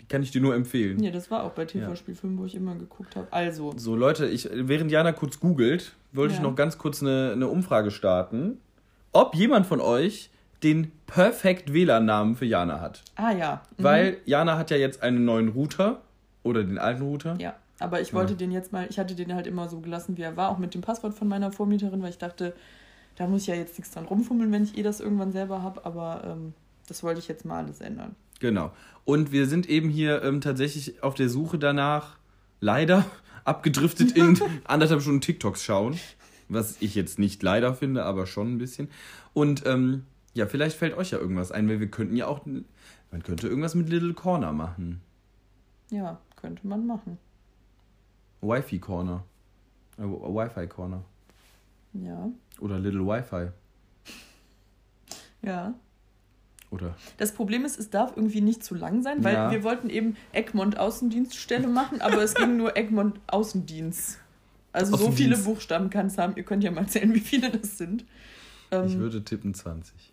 [0.00, 1.02] Die kann ich dir nur empfehlen.
[1.02, 3.26] Ja, das war auch bei TV-Spielfilmen, wo ich immer geguckt habe.
[3.32, 6.44] Also, So, Leute, ich, während Jana kurz googelt, wollte ich Ja.
[6.46, 8.58] noch ganz kurz eine, eine Umfrage starten,
[9.12, 10.30] ob jemand von euch
[10.62, 13.02] den Perfect WLAN-Namen für Jana hat.
[13.16, 13.62] ah ja.
[13.78, 13.82] Mhm.
[13.84, 16.02] Weil Jana hat ja jetzt einen neuen Router
[16.42, 17.36] oder den alten Router.
[17.40, 20.22] Ja, aber ich wollte den jetzt mal, ich hatte den halt immer so gelassen, wie
[20.22, 22.54] er war, auch mit dem Passwort von meiner Vormieterin, weil ich dachte,
[23.16, 25.84] da muss ich ja jetzt nichts dran rumfummeln, wenn ich eh das irgendwann selber habe,
[25.84, 26.52] aber ähm,
[26.88, 28.14] das wollte ich jetzt mal alles ändern.
[28.38, 28.70] Genau.
[29.04, 32.16] Und wir sind eben hier ähm, tatsächlich auf der Suche danach,
[32.60, 33.04] leider
[33.44, 35.98] abgedriftet in anderthalb Stunden TikToks schauen.
[36.48, 38.88] Was ich jetzt nicht leider finde, aber schon ein bisschen.
[39.34, 42.44] Und ähm, ja, vielleicht fällt euch ja irgendwas ein, weil wir könnten ja auch.
[42.46, 45.00] Man könnte irgendwas mit Little Corner machen.
[45.90, 47.18] Ja, könnte man machen.
[48.40, 49.24] Wi-Fi Corner.
[49.98, 51.04] Äh, Wi-Fi Corner.
[51.92, 53.50] Ja, Oder Little Wi-Fi.
[55.42, 55.74] ja.
[56.70, 56.94] Oder.
[57.16, 59.50] Das Problem ist, es darf irgendwie nicht zu lang sein, weil Ja.
[59.50, 64.18] wir wollten eben Egmont Außendienststelle machen, aber es ging nur Egmont Außendienst.
[64.72, 65.36] Also so viele.
[65.36, 66.36] Buchstaben kann es haben.
[66.36, 68.04] Ihr könnt ja mal zählen, wie viele das sind.
[68.70, 70.12] Ähm, Ich würde tippen 20.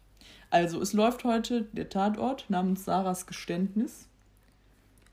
[0.50, 4.08] Also, es läuft heute der Tatort namens Sarahs Geständnis.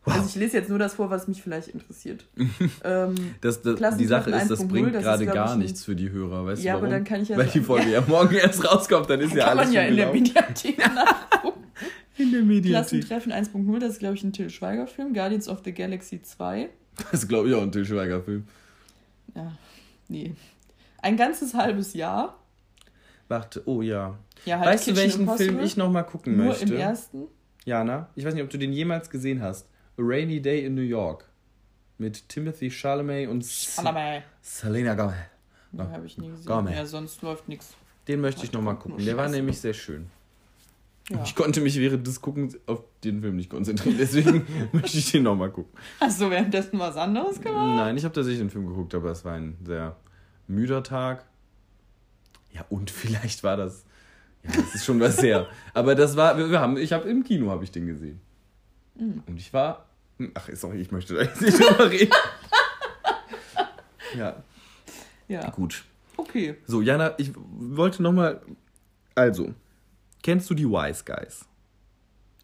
[0.05, 0.15] Wow.
[0.17, 2.27] Also, ich lese jetzt nur das vor, was mich vielleicht interessiert.
[2.85, 6.45] ähm, Das, das, die Sache ist, das 1.0, bringt gerade gar nichts für die Hörer.
[6.45, 6.95] Weißt Ja, du aber warum?
[6.97, 9.59] dann kann ich ja Weil die Folge ja morgen erst rauskommt, dann ist ja kann
[9.59, 10.13] alles man ja in der.
[10.13, 11.65] Mediathek nachgucken.
[12.19, 13.07] In der Mediathek.
[13.07, 15.15] Klassentreffen 1.0, das ist, glaube ich, ein Till Schweiger-Film.
[15.15, 16.69] Guardians of the Galaxy 2.
[16.97, 18.45] Das ist, glaube ich, auch ein Til Schweiger-Film.
[19.35, 19.53] Ja,
[20.09, 20.35] nee.
[21.03, 22.39] Ein ganzes halbes Jahr.
[23.29, 24.19] Warte, oh ja.
[24.45, 25.53] Ja, halt weißt du, Kitchen welchen Impossible.
[25.55, 26.67] Film ich nochmal gucken Nur möchte?
[26.67, 27.23] im ersten?
[27.65, 29.67] Jana, ich weiß nicht, ob du den jemals gesehen hast.
[29.99, 31.29] A Rainy Day in New York.
[31.99, 34.25] Mit Timothy Chalamet und Chalamet.
[34.43, 35.15] Selena Gomez.
[35.73, 36.47] Den habe ich nie gesehen.
[36.47, 36.75] Gomez.
[36.75, 37.75] Ja, sonst läuft nichts.
[38.09, 39.05] Den möchte ich nochmal gucken.
[39.05, 40.07] Der war nämlich sehr schön.
[41.11, 41.23] Ja.
[41.23, 45.25] Ich konnte mich während des Guckens auf den Film nicht konzentrieren, deswegen möchte ich den
[45.25, 45.79] nochmal gucken.
[46.01, 47.77] Hast du währenddessen was anderes gemacht?
[47.77, 49.97] Nein, ich habe tatsächlich den Film geguckt, aber es war ein sehr
[50.47, 51.27] müder Tag.
[52.53, 53.85] Ja, und vielleicht war das.
[54.45, 55.47] Ja, das ist schon was sehr.
[55.75, 56.37] Aber das war.
[56.37, 58.21] Wir wir haben, ich habe im Kino habe ich den gesehen.
[58.97, 59.23] Mhm.
[59.27, 59.87] Und ich war.
[60.35, 62.13] Ach, sorry, ich möchte da jetzt nicht drüber reden.
[64.17, 64.45] Ja,
[65.27, 65.51] Ja.
[65.51, 65.85] gut.
[66.17, 66.57] Okay.
[66.67, 68.41] So, Jana, ich wollte nochmal.
[69.17, 69.53] Also,
[70.23, 71.45] kennst du die Wise Guys?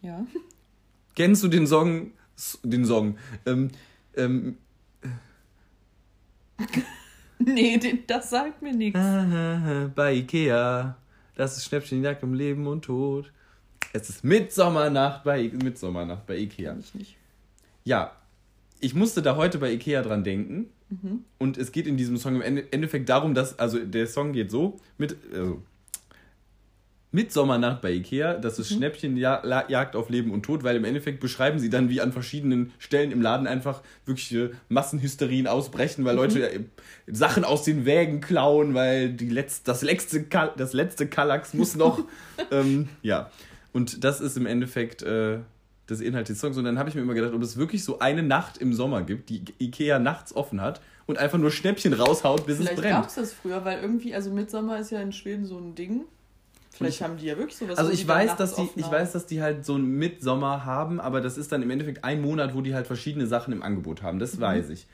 [0.02, 0.26] Ja.
[1.14, 2.10] Kennst du den Song,
[2.64, 3.70] den Song, ähm,
[4.16, 4.56] ähm,
[7.38, 8.98] Nee, das sagt mir nichts.
[9.94, 10.96] bei Ikea,
[11.36, 13.32] das ist Schnäppchenjagd um Leben und Tod.
[13.92, 16.72] Es ist Mitsommernacht bei, Mitsommernacht bei Ikea.
[16.72, 17.16] Kenn ich nicht.
[17.84, 18.12] Ja,
[18.80, 20.66] ich musste da heute bei Ikea dran denken.
[21.38, 24.50] Und es geht in diesem Song im Ende- Endeffekt darum, dass, also der Song geht
[24.50, 25.62] so, mit, also,
[27.12, 31.70] Mitsommernacht bei Ikea, das ist Schnäppchenjagd auf Leben und Tod, weil im Endeffekt beschreiben sie
[31.70, 36.60] dann, wie an verschiedenen Stellen im Laden einfach wirkliche Massenhysterien ausbrechen, weil Leute äh,
[37.06, 41.76] Sachen aus den Wägen klauen, weil die letzt, das, letzte Kal das letzte Kallax muss
[41.76, 42.04] noch,
[42.50, 43.30] ähm, ja.
[43.72, 45.38] Und das ist im Endeffekt äh,
[45.87, 46.56] das Inhalt des Songs.
[46.56, 49.02] Und dann habe ich mir immer gedacht, ob es wirklich so eine Nacht im Sommer
[49.02, 52.92] gibt, die Ikea nachts offen hat und einfach nur Schnäppchen raushaut, bis Vielleicht es gab
[52.92, 53.06] brennt.
[53.09, 56.02] es das früher, weil irgendwie, also Mitsommer ist ja in Schweden so ein Ding.
[56.72, 57.78] Vielleicht ich- haben die ja wirklich sowas.
[57.78, 61.20] Also ich weiß, dass die, ich weiß, dass die halt so einen Mitsommer haben, aber
[61.20, 64.16] das ist dann im Endeffekt ein Monat, wo die halt verschiedene Sachen im Angebot haben.
[64.16, 64.20] Mhm.
[64.20, 64.87] Das weiß ich.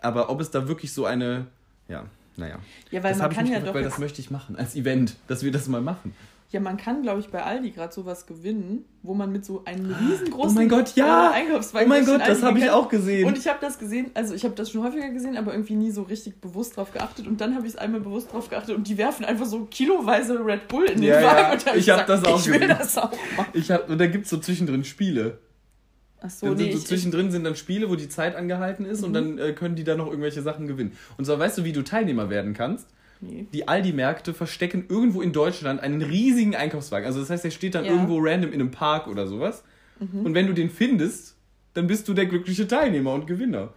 [0.00, 1.46] Aber ob es da wirklich so eine,
[1.88, 2.06] ja,
[2.36, 2.58] naja.
[2.90, 4.56] Ja, weil das man ich kann nicht ja geguckt, doch weil das möchte ich machen
[4.56, 6.14] als Event, dass wir das mal machen.
[6.52, 9.94] Ja, man kann, glaube ich, bei Aldi gerade sowas gewinnen, wo man mit so einem
[9.94, 11.30] riesengroßen Oh mein Gott, ja!
[11.30, 13.24] äh, Einkaufswagen Oh mein Gott, das habe ich auch gesehen.
[13.28, 15.92] Und ich habe das gesehen, also ich habe das schon häufiger gesehen, aber irgendwie nie
[15.92, 17.28] so richtig bewusst drauf geachtet.
[17.28, 20.44] Und dann habe ich es einmal bewusst drauf geachtet und die werfen einfach so kiloweise
[20.44, 21.38] Red Bull in den Ja, Wagen.
[21.38, 22.76] ja, Und da ich hab das auch Ich will gesehen.
[22.76, 23.50] das auch machen.
[23.52, 25.38] Ich hab, und da gibt es so zwischendrin Spiele.
[26.20, 29.04] Achso, Dann nee, so ich, ich, zwischendrin sind dann Spiele, wo die Zeit angehalten ist
[29.04, 30.92] und dann äh, können die da noch irgendwelche Sachen gewinnen.
[31.16, 32.88] Und zwar weißt du, wie du Teilnehmer werden kannst?
[33.20, 33.46] Nee.
[33.52, 37.06] Die Aldi-Märkte verstecken irgendwo in Deutschland einen riesigen Einkaufswagen.
[37.06, 37.92] Also das heißt, der steht dann Ja.
[37.92, 39.62] irgendwo random in einem Park oder sowas.
[40.00, 41.36] Und wenn du den findest,
[41.74, 43.74] dann bist du der glückliche Teilnehmer und Gewinner.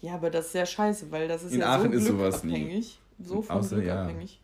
[0.00, 2.42] Ja, aber das ist sehr scheiße, weil das ist In ja Aachen so ist sowas
[2.42, 2.98] glückabhängig.
[3.22, 4.02] So von Außer, Glück ja.
[4.02, 4.40] abhängig.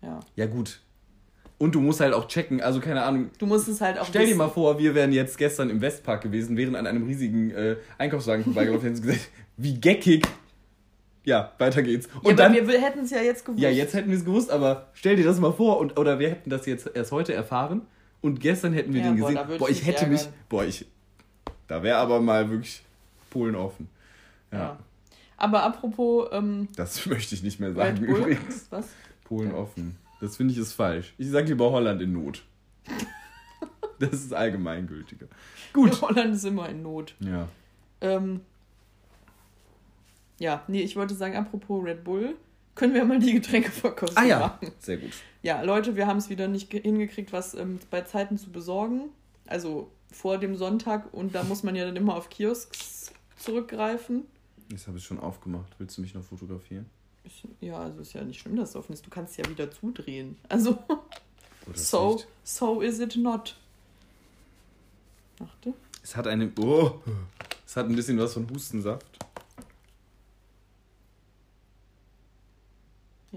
[0.00, 0.20] Ja.
[0.36, 0.80] Ja gut.
[1.58, 3.30] Und du musst halt auch checken, also keine Ahnung.
[3.38, 4.38] Du musst es halt auch Stell dir wissen.
[4.38, 8.44] mal vor, wir wären jetzt gestern im Westpark gewesen, wären an einem riesigen äh, Einkaufswagen
[8.44, 10.26] vorbeigelaufen und hätten gesagt, wie geckig.
[11.24, 12.08] Ja, weiter geht's.
[12.22, 13.62] Und ja, dann, wir hätten es ja jetzt gewusst.
[13.62, 16.30] Ja, jetzt hätten wir es gewusst, aber stell dir das mal vor, und, oder wir
[16.30, 17.82] hätten das jetzt erst heute erfahren
[18.20, 19.58] und gestern hätten wir Ja, den boah, gesehen.
[19.58, 20.20] boah, ich mich hätte mich.
[20.22, 20.34] ärgern.
[20.48, 20.86] Boah, ich.
[21.68, 22.82] Da wäre aber mal wirklich
[23.30, 23.88] Polen offen.
[24.50, 24.78] Ja, Ja.
[25.36, 28.66] Aber apropos ähm, Das möchte ich nicht mehr sagen übrigens.
[28.70, 28.86] Was?
[29.24, 29.96] Polen offen.
[30.20, 31.14] Das finde ich ist falsch.
[31.18, 32.42] Ich sage lieber Holland in Not.
[33.98, 35.26] Das ist allgemeingültiger.
[35.72, 36.00] Gut.
[36.02, 37.14] Holland ist immer in Not.
[37.20, 37.46] Ja.
[38.00, 38.40] Ähm,
[40.38, 42.36] ja, nee, ich wollte sagen, apropos Red Bull,
[42.74, 44.72] können wir mal die Getränkeverkostung Ah ja, machen.
[44.78, 45.10] sehr gut.
[45.42, 49.10] Ja, Leute, wir haben es wieder nicht ge- hingekriegt, was ähm, bei Zeiten zu besorgen.
[49.46, 54.24] Also vor dem Sonntag und da muss man ja dann immer auf Kiosks zurückgreifen.
[54.70, 55.72] Das habe ich schon aufgemacht.
[55.78, 56.86] Willst du mich noch fotografieren?
[57.24, 59.04] Ist- Ja, also ist ja nicht schlimm, dass es offen ist.
[59.04, 60.36] Du kannst ja wieder zudrehen.
[60.48, 60.78] Also,
[61.68, 62.26] Oder so, nicht?
[62.44, 63.56] so is it not.
[65.40, 65.74] Achte.
[66.02, 66.50] Es hat eine.
[66.60, 67.00] Oh,
[67.66, 69.11] es hat ein bisschen was von Hustensaft.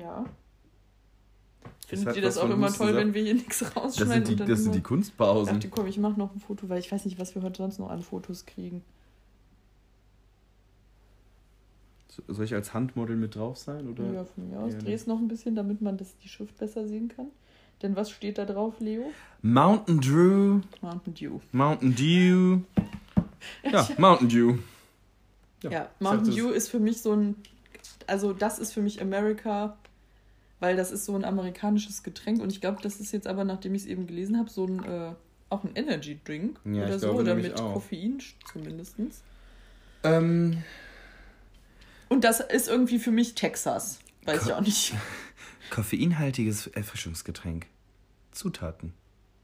[0.05, 0.25] Ja.
[1.87, 4.13] Findet ihr das auch immer toll, wenn wir hier nichts Das rausschneiden?
[4.13, 5.53] sind die, und dann das sind die Ich Kunstpausen.
[5.55, 7.79] dachte, komm, ich mache noch ein Foto, weil ich weiß nicht, was wir heute sonst
[7.79, 8.83] noch an Fotos kriegen.
[12.27, 13.89] Soll ich als Handmodel mit drauf sein?
[13.89, 14.05] Oder?
[14.11, 14.73] Ja, von mir aus.
[14.73, 17.27] Ja, Dreh es noch ein bisschen, damit man das, die Schrift besser sehen kann.
[17.81, 19.11] Denn was steht da drauf, Leo?
[19.41, 20.61] Mountain Dew.
[20.81, 21.39] Mountain Dew.
[21.51, 22.59] Mountain Dew.
[23.71, 24.55] Ja, Mountain Dew.
[25.61, 27.35] Ja, ich Mountain Dew ist für mich so ein.
[28.07, 29.77] Also, das ist für mich Amerika,
[30.59, 32.41] weil das ist so ein amerikanisches Getränk.
[32.41, 34.83] Und ich glaube, das ist jetzt aber, nachdem ich es eben gelesen habe, so ein.
[34.83, 35.13] Äh,
[35.49, 37.11] auch ein Energy Drink Ja, oder so.
[37.11, 37.73] Oder mit auch.
[37.73, 38.19] Koffein
[38.51, 38.95] zumindest.
[40.03, 40.63] Ähm,
[42.09, 43.99] Und das ist irgendwie für mich Texas.
[44.25, 44.93] Weiß ich auch nicht.
[45.69, 47.67] koffeinhaltiges Erfrischungsgetränk.
[48.31, 48.93] Zutaten.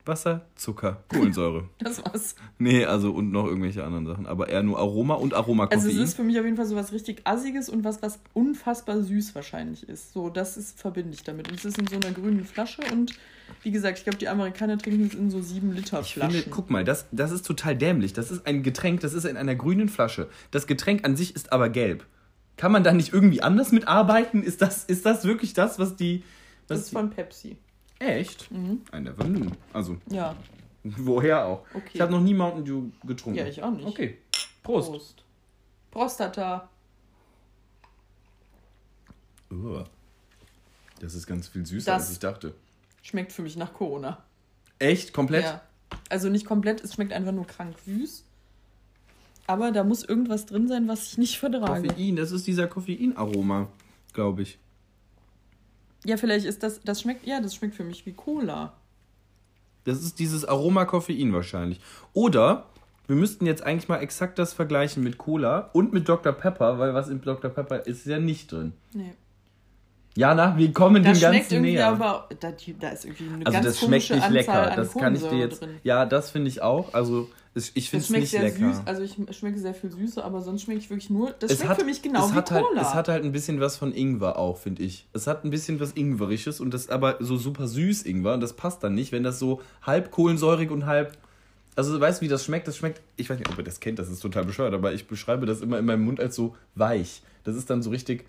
[0.06, 1.70] Wasser, Zucker, Kohlensäure.
[1.80, 2.36] Das war's.
[2.58, 4.26] nee, also und noch irgendwelche anderen Sachen.
[4.28, 5.80] Aber eher nur Aroma und Aromakoffein.
[5.80, 8.20] Also es ist für mich auf jeden Fall so was richtig Assiges und was, was
[8.34, 10.14] unfassbar süß wahrscheinlich ist.
[10.14, 11.50] So, das ist verbinde ich damit.
[11.50, 13.14] Und es ist in so einer grünen Flasche und
[13.64, 16.32] wie gesagt, ich glaube, die Amerikaner trinken es in so 7 Liter Ich Flaschen.
[16.42, 18.14] finde, guck mal, das, das ist total dämlich.
[18.14, 20.30] Das ist ein Getränk, das ist in einer grünen Flasche.
[20.52, 22.06] Das Getränk an sich ist aber gelb.
[22.58, 24.42] Kann man da nicht irgendwie anders mitarbeiten?
[24.44, 26.24] Ist das, ist das wirklich das, was die.
[26.68, 27.58] Was das ist von Pepsi.
[28.10, 28.52] Echt?
[28.52, 28.82] Mhm.
[28.94, 29.50] I never knew.
[29.74, 30.36] Also, Ja,
[30.84, 31.66] woher auch?
[31.74, 31.90] Okay.
[31.94, 33.38] Ich habe noch nie Mountain Dew getrunken.
[33.40, 33.86] ja, ich auch nicht.
[33.88, 34.18] Okay.
[34.64, 34.90] Prost.
[34.92, 35.24] Prost.
[35.92, 36.70] Prostata.
[39.52, 39.86] Uah.
[41.00, 42.54] Das ist ganz viel süßer, Das- als ich dachte.
[43.02, 44.24] Schmeckt für mich nach Corona.
[44.80, 45.14] Echt?
[45.14, 45.46] Komplett?
[45.46, 45.62] Ja.
[46.10, 48.24] Also nicht komplett, es schmeckt einfach nur krank süß.
[49.48, 51.88] Aber da muss irgendwas drin sein, was ich nicht vertrage.
[51.90, 53.68] Koffein, das ist dieser Koffeinaroma,
[54.14, 54.60] glaube ich.
[56.06, 58.74] Ja, vielleicht ist das, das schmeckt, ja, das schmeckt für mich wie Cola.
[59.84, 61.80] Das ist dieses Aroma Koffein wahrscheinlich.
[62.14, 62.66] Oder
[63.08, 66.34] wir müssten jetzt eigentlich mal exakt das vergleichen mit Cola und mit Dr.
[66.34, 67.52] Pepper, weil was in Dr.
[67.52, 68.74] Pepper ist, ist ja nicht drin.
[68.94, 69.14] Nee.
[70.16, 71.88] Jana, wir kommen Das dem Ganzen näher.
[71.88, 75.16] aber, da, da ist irgendwie eine also ganz das schmeckt nicht Anzahl lecker, das kann
[75.16, 75.62] ich dir jetzt.
[75.62, 75.78] drin.
[75.84, 76.94] Ja, das finde ich auch.
[76.94, 78.74] Also ich finde Das es schmeckt nicht sehr lecker.
[78.74, 81.58] süß, also ich schmecke sehr viel Süße, aber sonst schmecke ich wirklich nur, das es
[81.58, 82.82] schmeckt hat, für mich genau es wie hat halt, Cola.
[82.82, 85.06] Es hat halt ein bisschen was von Ingwer auch, finde ich.
[85.12, 88.54] Es hat ein bisschen was Ingwerisches und das aber so super süß Ingwer und das
[88.54, 91.18] passt dann nicht, wenn das so halb kohlensäurig und halb.
[91.76, 92.68] Also weißt du, wie das schmeckt?
[92.68, 95.08] Das schmeckt, ich weiß nicht, ob ihr das kennt, das ist total bescheuert, aber ich
[95.08, 97.22] beschreibe das immer in meinem Mund als so weich.
[97.44, 98.26] Das ist dann so richtig,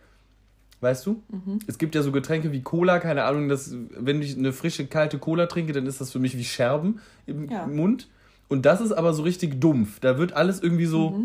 [0.81, 1.23] weißt du?
[1.29, 1.61] Mhm.
[1.69, 5.19] Es gibt ja so Getränke wie Cola, keine Ahnung, das, wenn ich eine frische, kalte
[5.19, 7.67] Cola trinke, dann ist das für mich wie Scherben im Ja.
[7.69, 8.09] Mund.
[8.53, 9.99] Und das ist aber so richtig dumpf.
[10.01, 11.25] Da wird alles irgendwie so.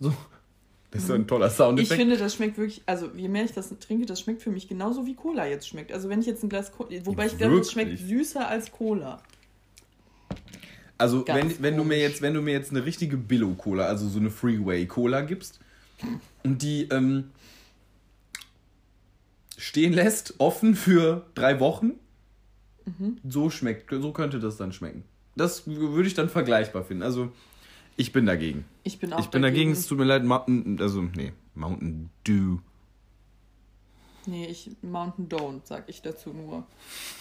[0.00, 0.14] so
[0.90, 1.76] das ist so ein toller Mhm.
[1.76, 4.66] ich finde, das schmeckt wirklich, also je mehr ich das trinke, das schmeckt für mich
[4.66, 5.92] genauso wie Cola jetzt schmeckt.
[5.92, 9.20] Also wenn ich jetzt ein Glas Cola, wobei ich glaube, es schmeckt süßer als Cola.
[10.96, 14.08] Also, Ganz wenn, wenn, du mir jetzt, wenn du mir jetzt eine richtige Billo-Cola, also
[14.08, 15.60] so eine Freeway-Cola gibst
[16.44, 17.30] und die ähm,
[19.58, 21.92] stehen lässt, offen für drei Wochen,
[22.86, 23.18] Mhm.
[23.28, 25.04] so schmeckt, so könnte das dann schmecken.
[25.38, 27.02] Das würde ich dann vergleichbar finden.
[27.02, 27.30] Also,
[27.96, 28.64] ich bin dagegen.
[28.84, 32.58] Ich bin auch ich bin dagegen, es tut mir leid, Mountain, also, nee, Mountain Dew.
[34.26, 36.66] Nee, ich Mountain Don't, sag ich dazu nur.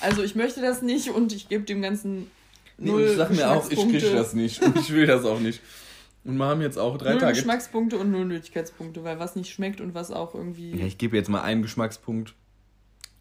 [0.02, 2.30] Also ich möchte das nicht und ich gebe dem Ganzen
[2.78, 4.16] Nee, null und ich sag mir auch, ich krieg Geschmackspunkte.
[4.16, 5.62] das nicht und ich will das auch nicht.
[6.26, 7.36] Und wir haben jetzt auch drei null Tage.
[7.36, 10.76] Geschmackspunkte und null Nötigkeitspunkte, weil was nicht schmeckt und was auch irgendwie.
[10.76, 12.36] Ja, ich gebe jetzt mal einen Geschmackspunkt.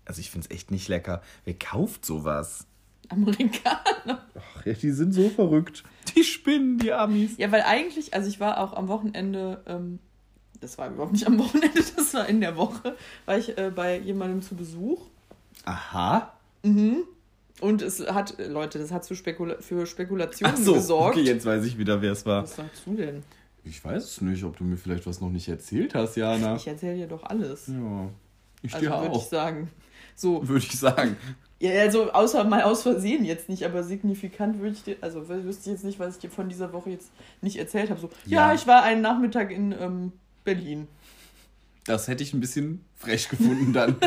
[0.05, 1.23] Also ich finde es echt nicht lecker.
[1.45, 2.67] Wer kauft sowas?
[3.09, 4.25] Amerikaner.
[4.35, 5.85] Ach ja, die sind so verrückt.
[6.17, 7.37] Die spinnen, die Amis.
[7.39, 9.99] Ja, weil eigentlich, also ich war auch am Wochenende, ähm,
[10.61, 13.99] das war überhaupt nicht am Wochenende, das war in der Woche, war ich äh, bei
[13.99, 15.03] jemandem zu Besuch.
[15.65, 16.33] Aha.
[16.63, 17.05] Mhm.
[17.61, 21.17] Und es hat, äh, Leute, das hat zu Spekula für Spekulationen Ach so, gesorgt.
[21.17, 22.43] okay, jetzt weiß ich wieder, wer es war.
[22.43, 23.23] Was sagst du denn?
[23.65, 26.57] Ich weiß es nicht, ob du mir vielleicht was noch nicht erzählt hast, Jana.
[26.57, 27.67] Ich erzähle dir doch alles.
[27.67, 28.09] Ja,
[28.63, 29.71] ich Also dir würde ich auch, sagen.
[30.15, 31.17] So, würde ich sagen.
[31.59, 35.71] Ja, also außer mal aus Versehen jetzt nicht, aber signifikant würde ich dir, also wüsste
[35.71, 37.99] ich jetzt nicht, was ich dir von dieser Woche jetzt nicht erzählt habe.
[37.99, 38.55] So, ja, Ja.
[38.55, 40.13] ich war einen Nachmittag in ähm,
[40.45, 40.87] Berlin.
[41.85, 43.97] Das hätte ich ein bisschen frech gefunden dann.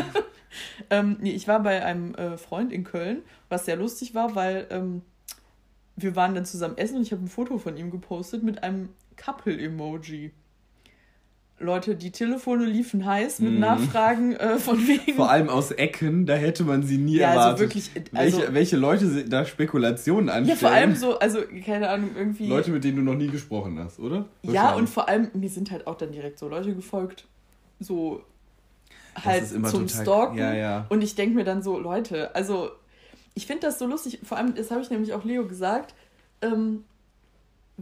[0.90, 4.66] Ähm, nee, ich war bei einem äh, Freund in Köln, was sehr lustig war, weil
[4.70, 5.02] ähm,
[5.94, 8.88] wir waren dann zusammen essen und ich habe ein Foto von ihm gepostet mit einem
[9.16, 10.32] Couple-Emoji.
[11.60, 13.60] Leute, die Telefone liefen heiß mit Mhm.
[13.60, 15.14] Nachfragen äh, von wegen.
[15.14, 17.60] Vor allem aus Ecken, da hätte man sie nie Ja, also erwartet.
[17.60, 20.48] wirklich, äh, also- welche, welche Leute da Spekulationen anstellen?
[20.48, 22.48] ja, vor allem so, also keine Ahnung, irgendwie.
[22.48, 24.26] Leute, mit denen du noch nie gesprochen hast, oder?
[24.42, 24.78] Ja, Wahrscheinlich.
[24.80, 27.26] und vor allem, mir sind halt auch dann direkt so Leute gefolgt,
[27.78, 28.22] so
[29.22, 30.38] halt zum total- Stalken.
[30.38, 30.86] ja, ja.
[30.88, 32.70] Und ich denke mir dann so, Leute, also
[33.34, 35.94] ich finde das so lustig, vor allem, das habe ich nämlich auch Leo gesagt,
[36.42, 36.84] ähm,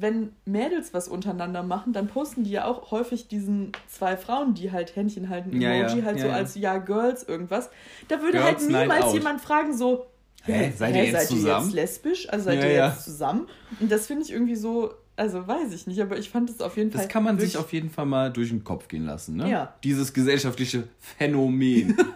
[0.00, 4.70] wenn Mädels was untereinander machen, dann posten die ja auch häufig diesen zwei Frauen, die
[4.72, 6.34] halt Händchen halten, Ja, Emoji, ja, halt ja, so ja.
[6.34, 7.70] als ja, Girls, irgendwas.
[8.08, 10.06] Da würde Girls halt niemals jemand fragen, so,
[10.44, 12.28] Hä, seid ihr jetzt seid ihr jetzt lesbisch?
[12.30, 12.88] Also seid Ja, ihr ja.
[12.88, 13.48] jetzt zusammen?
[13.80, 16.76] Und das finde ich irgendwie so, also weiß ich nicht, aber ich fand es auf
[16.76, 17.02] jeden Fall.
[17.02, 19.50] Das kann man sich auf jeden Fall mal durch den Kopf gehen lassen, ne?
[19.50, 19.74] Ja.
[19.82, 21.96] Dieses gesellschaftliche Phänomen.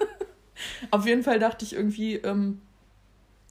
[0.92, 2.60] Auf jeden Fall dachte ich irgendwie, ähm,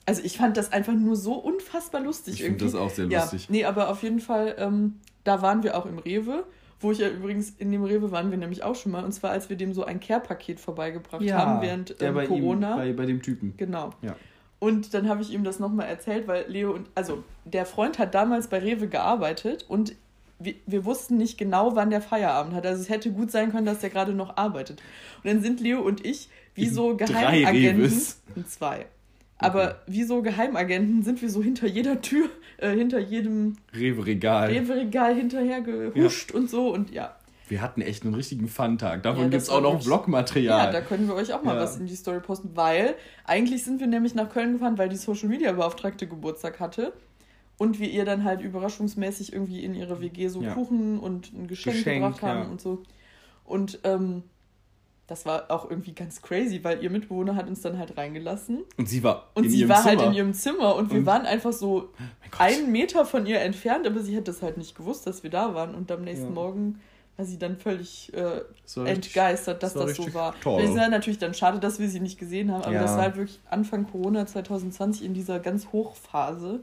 [0.06, 2.72] also ich fand das einfach nur so unfassbar lustig Ich finde irgendwie.
[2.76, 3.48] das auch sehr ja, lustig.
[3.50, 6.44] nee, aber auf jeden Fall, ähm, da waren wir auch im Rewe,
[6.80, 9.30] wo ich ja übrigens, in dem Rewe waren wir nämlich auch schon mal, und zwar
[9.30, 12.72] als wir dem so ein Care-Paket vorbeigebracht haben während der ähm, bei Corona.
[12.72, 13.54] Ihm, bei, bei dem Typen.
[13.56, 13.90] Genau.
[14.02, 14.16] Ja.
[14.58, 18.14] Und dann habe ich ihm das nochmal erzählt, weil Leo und, also der Freund hat
[18.14, 19.94] damals bei Rewe gearbeitet und
[20.38, 22.66] wir, wir wussten nicht genau, wann der Feierabend hat.
[22.66, 24.82] Also es hätte gut sein können, dass der gerade noch arbeitet.
[25.22, 27.82] Und dann sind Leo und ich wie In so drei Geheimagenten.
[27.82, 28.20] Rewes.
[28.34, 28.86] In zwei.
[29.42, 32.28] Aber wie so Geheimagenten sind wir so hinter jeder Tür,
[32.58, 34.48] äh, hinter jedem Rewe-Regal.
[34.50, 37.14] Rewe-Regal hinterher gehuscht und so und ja.
[37.48, 39.02] Wir hatten echt einen richtigen Fun-Tag.
[39.02, 40.66] Davon Ja, gibt es auch noch Vlogmaterial.
[40.66, 41.60] Ja, da können wir euch auch mal Ja.
[41.62, 44.96] was in die Story posten, weil eigentlich sind wir nämlich nach Köln gefahren, weil die
[44.96, 46.94] Social Media Beauftragte Geburtstag hatte
[47.58, 50.54] und wir ihr dann halt überraschungsmäßig irgendwie in ihre WG so Ja.
[50.54, 52.48] Kuchen und ein Geschenk, Geschenk, gebracht haben ja.
[52.48, 52.82] und so.
[53.44, 54.22] Und ähm,
[55.06, 58.88] das war auch irgendwie ganz crazy, weil ihr Mitbewohner hat uns dann halt reingelassen und
[58.88, 59.88] sie war und in sie ihrem war Zimmer.
[59.88, 61.90] halt in ihrem Zimmer und wir Und- waren einfach so
[62.38, 65.54] einen Meter von ihr entfernt, aber sie hat das halt nicht gewusst, dass wir da
[65.54, 66.32] waren und am nächsten Ja.
[66.32, 66.80] Morgen
[67.18, 70.34] war sie dann völlig äh, Das entgeistert, dass das war das so war.
[70.40, 70.62] toll.
[70.62, 72.80] Es ist natürlich dann schade, dass wir sie nicht gesehen haben, aber Ja.
[72.82, 76.60] das war halt wirklich Anfang Corona 2020 in dieser ganz Hochphase.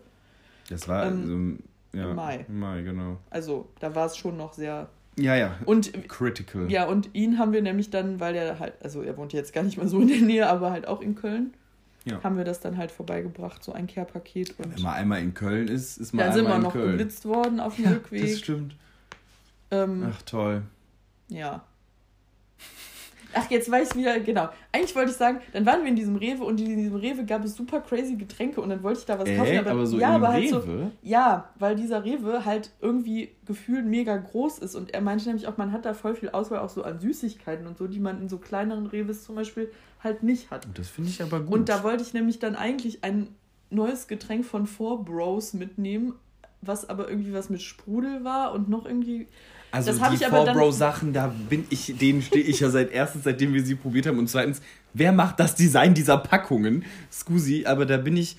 [0.69, 1.59] Das war Ähm,
[1.93, 2.45] ähm, ja, im Mai.
[2.47, 3.17] Im Mai, genau.
[3.29, 4.89] Also da war es schon noch sehr.
[5.19, 5.55] Ja, ja.
[5.65, 6.71] Und Critical.
[6.71, 9.63] ja, und ihn haben wir nämlich dann, weil er halt, also er wohnt jetzt gar
[9.63, 11.53] nicht mehr so in der Nähe, aber halt auch in Köln,
[12.05, 12.23] Ja.
[12.23, 14.55] haben wir das dann halt vorbeigebracht, so ein Care-Paket.
[14.59, 16.73] Und Wenn man einmal in Köln ist, ist man dann sind einmal wir in noch
[16.73, 16.91] Köln.
[16.97, 18.37] geblitzt worden auf dem Das Rückweg.
[18.37, 18.75] stimmt.
[19.71, 20.61] Ähm, Ach toll.
[21.27, 21.63] Ja.
[23.33, 24.49] Ach, jetzt weiß ich wieder, genau.
[24.71, 27.43] Eigentlich wollte ich sagen, dann waren wir in diesem Rewe und in diesem Rewe gab
[27.43, 29.53] es super crazy Getränke und dann wollte ich da was kaufen.
[29.53, 30.91] Äh, Aber, aber so ja, aber halt so, Rewe?
[31.01, 35.57] ja, weil dieser Rewe halt irgendwie gefühlt mega groß ist und er meinte nämlich auch,
[35.57, 38.29] man hat da voll viel Auswahl auch so an Süßigkeiten und so, die man in
[38.29, 39.71] so kleineren Rewes zum Beispiel
[40.03, 40.67] halt nicht hat.
[40.73, 41.53] Das finde ich aber gut.
[41.53, 43.27] Und da wollte ich nämlich dann eigentlich ein
[43.69, 46.15] neues Getränk von Four Bros mitnehmen,
[46.61, 49.27] was aber irgendwie was mit Sprudel war und noch irgendwie.
[49.71, 52.91] Also Das die ich aber dann- 4Bro-Sachen, da bin ich, denen stehe ich ja seit
[52.91, 54.61] erstens, seitdem wir sie probiert haben und zweitens,
[54.93, 56.83] wer macht das Design dieser Packungen?
[57.11, 58.37] Scusi, aber da bin ich,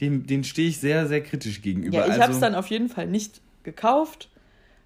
[0.00, 1.98] dem, den stehe ich sehr, sehr kritisch gegenüber.
[1.98, 4.28] Ja, ich also, habe es dann auf jeden Fall nicht gekauft,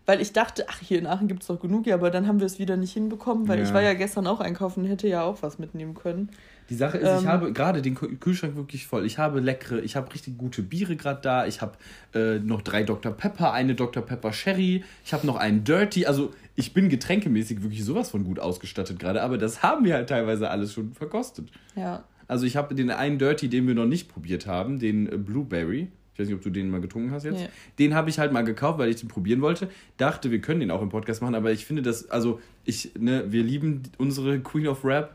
[0.05, 2.39] weil ich dachte, ach, hier in Aachen gibt es doch genug, ja, aber dann haben
[2.41, 3.65] wir es wieder nicht hinbekommen, weil Ja.
[3.65, 6.29] ich war ja gestern auch einkaufen, hätte ja auch was mitnehmen können.
[6.71, 9.07] Die Sache ist, ich Ähm, habe gerade den Kü- Kühlschrank wirklich voll.
[9.07, 11.47] Ich habe leckere, ich habe richtig gute Biere gerade da.
[11.47, 11.73] Ich habe
[12.15, 13.13] äh, noch drei Dr.
[13.13, 14.03] Pepper, eine Dr.
[14.05, 14.85] Pepper Sherry.
[15.05, 16.05] Ich habe noch einen Dirty.
[16.07, 19.23] Also ich bin getränkemäßig wirklich sowas von gut ausgestattet gerade.
[19.23, 21.49] Aber das haben wir halt teilweise alles schon verkostet.
[21.75, 22.05] Ja.
[22.27, 25.89] Also ich habe den einen Dirty, den wir noch nicht probiert haben, den äh, Blueberry.
[26.13, 27.39] Ich weiß nicht, ob du den mal getrunken hast jetzt.
[27.41, 27.49] Nee.
[27.79, 29.71] Den habe ich halt mal gekauft, weil ich den probieren wollte.
[29.99, 33.25] Dachte, wir können den auch im Podcast machen, aber ich finde das, also ich, ne,
[33.29, 35.15] wir lieben unsere Queen of Rap,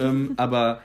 [0.00, 0.80] ähm, aber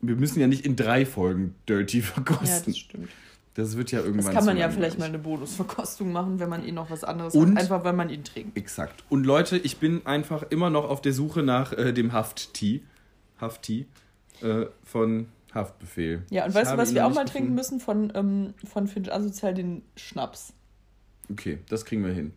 [0.00, 2.64] wir müssen ja nicht in drei Folgen Dirty Ja, verkosten.
[2.72, 3.08] das stimmt.
[3.54, 6.64] das wird ja irgendwann Das kann man ja vielleicht mal eine Bonusverkostung machen, wenn man
[6.64, 8.56] eh noch was anderes Und- hat, einfach weil man ihn trinkt.
[8.56, 9.04] Exakt.
[9.08, 12.82] Und Leute, ich bin einfach immer noch auf der Suche nach äh, dem Haft-Tee.
[13.40, 13.86] Haft-Tee
[14.42, 16.22] äh, von Haftbefehl.
[16.30, 17.30] Ja, und Ich weißt du, was ihn wir auch mal gefunden.
[17.32, 20.52] trinken müssen von, ähm, von Finch Asozial, den Schnaps.
[21.30, 22.32] Okay, das kriegen wir hin.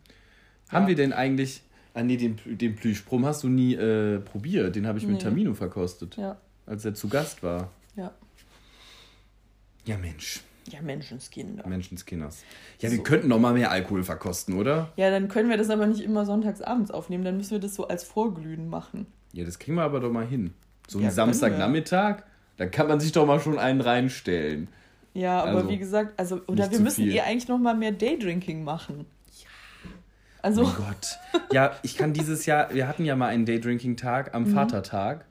[0.67, 0.73] Ja.
[0.77, 1.63] Haben wir denn eigentlich.
[1.93, 4.75] Ah, nee, den, den Plüschbrumm hast du nie äh, probiert.
[4.75, 5.21] Den habe ich mit Nee.
[5.23, 6.37] Tamino verkostet, Ja.
[6.69, 7.69] Als er zu Gast war.
[7.95, 8.12] Ja.
[9.86, 10.41] Ja, Mensch.
[10.69, 11.67] Ja, Menschenskinder.
[11.67, 12.43] Menschenskinders.
[12.79, 13.03] Ja, wir So.
[13.03, 14.91] könnten noch mal mehr Alkohol verkosten, oder?
[14.97, 17.73] Ja, dann können wir das aber nicht immer sonntags abends aufnehmen, dann müssen wir das
[17.73, 19.08] so als Vorglühen machen.
[19.34, 20.53] Ja, das kriegen wir aber doch mal hin.
[20.88, 22.23] So Ja, einen Samstagnachmittag,
[22.58, 24.67] da kann man sich doch mal schon einen reinstellen.
[25.15, 27.15] Ja, aber Also, wie gesagt, also oder wir müssen viel.
[27.15, 29.05] eh eigentlich noch mal mehr Daydrinking machen.
[30.41, 31.19] Also Oh Gott.
[31.52, 34.34] Ja, ich kann dieses Jahr, wir hatten ja mal einen Daydrinking-Tag Mhm.
[34.36, 35.25] am Vatertag,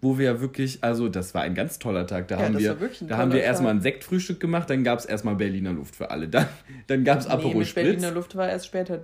[0.00, 2.28] wo wir wirklich, also das war ein ganz toller Tag.
[2.28, 3.78] Da Ja, haben das wir, war wirklich ein da haben wir erstmal Tag.
[3.78, 6.28] ein Sektfrühstück gemacht, dann gab es erstmal Berliner Luft für alle.
[6.28, 6.46] Dann,
[6.86, 7.84] dann gab es nee, Aperol Spritz.
[7.86, 9.00] Berliner Luft war erst später.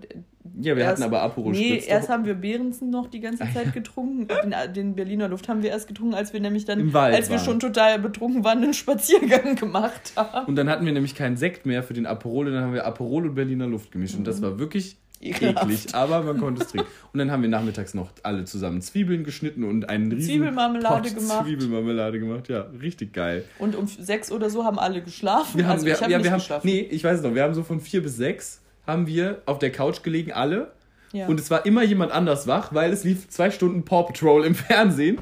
[0.61, 1.87] Ja, wir erst, hatten aber Aperol Nee, Spritz.
[1.89, 2.15] erst doch.
[2.15, 4.29] haben wir Behrensen noch die ganze Zeit getrunken.
[4.29, 7.29] Den, den Berliner Luft haben wir erst getrunken, als wir nämlich dann, Im Wald als
[7.29, 7.45] wir waren.
[7.45, 10.47] schon total betrunken waren, einen Spaziergang gemacht haben.
[10.47, 13.27] und dann hatten wir nämlich keinen Sekt mehr für den Aperol dann haben wir Aperol
[13.27, 14.15] und Berliner Luft gemischt.
[14.17, 15.65] Und das war wirklich Ekelhaft.
[15.71, 16.87] eklig, aber man konnte es trinken.
[17.13, 21.19] Und dann haben wir nachmittags noch alle zusammen Zwiebeln geschnitten und einen riesen Zwiebelmarmelade Pot
[21.19, 21.45] gemacht.
[21.47, 23.45] Zwiebelmarmelade gemacht, ja, richtig geil.
[23.59, 25.59] Und um sechs oder so haben alle geschlafen.
[25.59, 26.67] Wir haben, also wir, ich habe ja, nicht wir haben, geschlafen.
[26.67, 29.71] nee, ich weiß noch, wir haben so von vier bis sechs haben wir auf der
[29.73, 30.71] Couch gelegen, alle.
[31.13, 31.27] Ja.
[31.27, 34.55] Und es war immer jemand anders wach, weil es lief zwei Stunden Paw Patrol im
[34.55, 35.19] Fernsehen.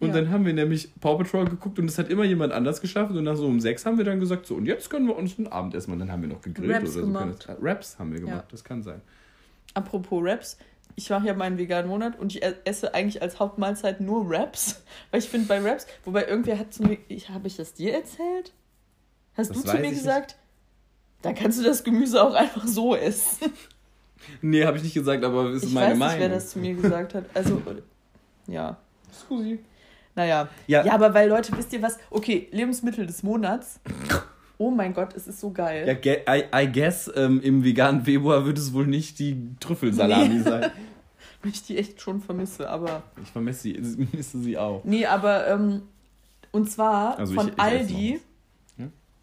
[0.00, 0.14] Und Ja.
[0.14, 3.16] dann haben wir nämlich Paw Patrol geguckt und es hat immer jemand anders geschlafen.
[3.16, 5.38] Und nach so um sechs haben wir dann gesagt, so, und jetzt können wir uns
[5.38, 6.00] ein Abendessen machen.
[6.00, 7.00] Dann haben wir noch gegrillt Raps oder so.
[7.06, 7.48] gemacht.
[7.60, 8.44] Raps haben wir gemacht, Ja.
[8.50, 9.00] das kann sein.
[9.74, 10.56] Apropos Raps,
[10.96, 14.82] ich mache ja meinen veganen Monat und ich e- esse eigentlich als Hauptmahlzeit nur Raps,
[15.10, 17.94] weil ich finde bei Raps, wobei irgendwer hat zu mir, ich, habe ich das dir
[17.94, 18.52] erzählt?
[19.36, 19.98] Hast Das du zu weiß mir ich nicht.
[20.00, 20.36] gesagt?
[21.22, 23.52] Dann kannst du das Gemüse auch einfach so essen.
[24.42, 26.20] Nee, habe ich nicht gesagt, aber ist ich meine weiß nicht, Meinung.
[26.20, 27.24] wer das zu mir gesagt hat.
[27.32, 27.60] Also,
[28.46, 28.76] ja,
[29.10, 29.58] Susi.
[30.14, 30.48] Naja.
[30.66, 30.84] Ja.
[30.84, 30.92] Ja.
[30.92, 31.98] aber weil Leute, wisst ihr was?
[32.10, 33.80] Okay, Lebensmittel des Monats.
[34.60, 35.86] Oh mein Gott, es ist so geil.
[36.04, 40.42] Ja, I, I guess, ähm, im veganen Februar wird es wohl nicht die Trüffelsalami Nee.
[40.42, 40.70] sein.
[41.42, 43.02] Weil ich die echt schon vermisse, aber.
[43.22, 43.74] Ich vermisse sie,
[44.06, 44.82] vermisse sie auch.
[44.84, 45.82] Nee, aber ähm,
[46.52, 48.20] und zwar Also ich- von ich noch Aldi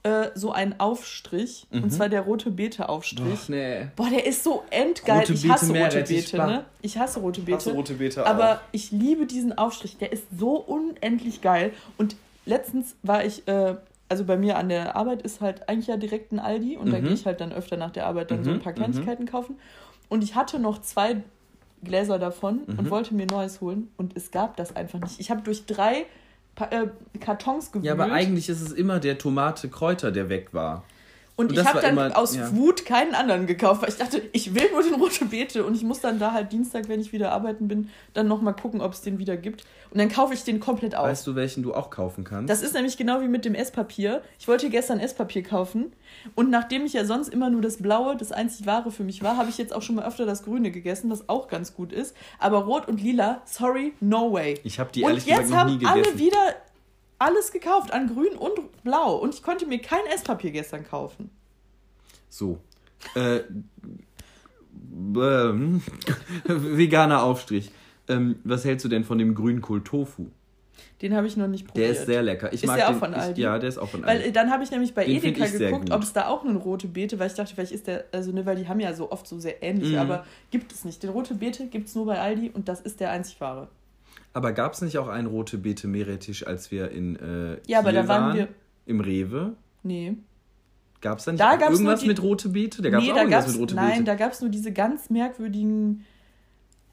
[0.03, 1.67] äh, so einen Aufstrich.
[1.71, 3.49] Und zwar der rote Beete-Aufstrich.
[3.49, 3.88] Nee.
[3.95, 5.19] Boah, der ist so endgeil.
[5.19, 6.65] Rote ich Beete, hasse rote Beete, ne?
[6.81, 7.57] Ich hasse rote Beete.
[7.57, 8.59] hasse rote Beete Aber auch.
[8.71, 9.97] ich liebe diesen Aufstrich.
[9.97, 11.73] Der ist so unendlich geil.
[11.97, 12.15] Und
[12.45, 13.75] letztens war ich, äh,
[14.10, 16.78] also bei mir an der Arbeit ist halt eigentlich ja direkt ein Aldi.
[16.78, 17.03] Und da Mhm.
[17.05, 18.78] gehe ich halt dann öfter nach der Arbeit dann so ein Mhm, paar mhm.
[18.78, 19.58] Kleinigkeiten kaufen.
[20.10, 21.24] Und ich hatte noch zwei
[21.84, 22.80] Gläser davon Mhm.
[22.80, 23.89] und wollte mir neues holen.
[23.97, 25.20] Und es gab das einfach nicht.
[25.20, 26.05] Ich habe durch drei
[26.55, 26.88] Pa- äh,
[27.20, 27.86] Kartons gewühlt.
[27.86, 30.84] Ja, aber eigentlich ist es immer der Tomate-Kräuter, der weg war.
[31.38, 32.53] Und, Und ich das habe dann immer- aus ja.
[32.55, 35.83] Wut keinen anderen gekauft, weil ich dachte, ich will nur den rote Beete und ich
[35.83, 39.01] muss dann da halt Dienstag, wenn ich wieder arbeiten bin, dann nochmal gucken, ob es
[39.01, 39.63] den wieder gibt.
[39.91, 41.07] Und dann kaufe ich den komplett aus.
[41.07, 42.49] Weißt du, welchen du auch kaufen kannst?
[42.49, 44.23] Das ist nämlich genau wie mit dem Esspapier.
[44.39, 45.93] Ich wollte gestern Esspapier kaufen
[46.35, 49.38] und nachdem ich ja sonst immer nur das Blaue, das einzig Wahre für mich war,
[49.38, 52.15] habe ich jetzt auch schon mal öfter das Grüne gegessen, was auch ganz gut ist.
[52.39, 54.59] Aber Rot und Lila, sorry, no way.
[54.63, 56.19] ich habe die und ehrlich jetzt gesagt noch haben nie alle gegessen.
[56.19, 56.55] wieder
[57.20, 61.30] alles gekauft an Grün und Blau und ich konnte mir kein Esspapier gestern kaufen.
[62.30, 62.59] So.
[63.15, 63.41] Äh,
[65.15, 65.82] ähm,
[66.45, 67.72] veganer Aufstrich.
[68.07, 70.28] Ähm, was hältst du denn von dem Grünkohl Tofu?
[71.01, 71.91] Den habe ich noch nicht Der probiert.
[71.91, 72.51] ist sehr lecker.
[72.53, 73.32] Ich Ist mag der auch den, von Aldi?
[73.34, 74.30] Ich, ja, der ist auch von Weil Aldi.
[74.30, 76.88] äh, dann habe ich nämlich bei Den Edeka geguckt, ob es da auch eine rote
[76.88, 79.28] Beete, weil ich dachte, vielleicht ist der, also ne, weil die haben ja so oft
[79.28, 79.99] so sehr ähnliche, Mhm.
[79.99, 81.03] aber gibt es nicht.
[81.03, 83.68] Den rote Beete gibt es nur bei Aldi und das ist der einzig wahre.
[84.38, 87.91] Aber gab es nicht auch einen rote Beete Meerrettich, als wir in äh, Ja, aber
[87.91, 88.47] da waren wir-
[88.85, 89.53] Im Rewe?
[89.81, 90.15] Nee.
[91.01, 92.83] Gab es da nicht Da gab's irgendwas die- mit rote Beete?
[92.83, 94.03] Da gab es nee, auch da irgendwas gab's, mit rote nein, Beete.
[94.03, 96.05] da gab es nur diese ganz merkwürdigen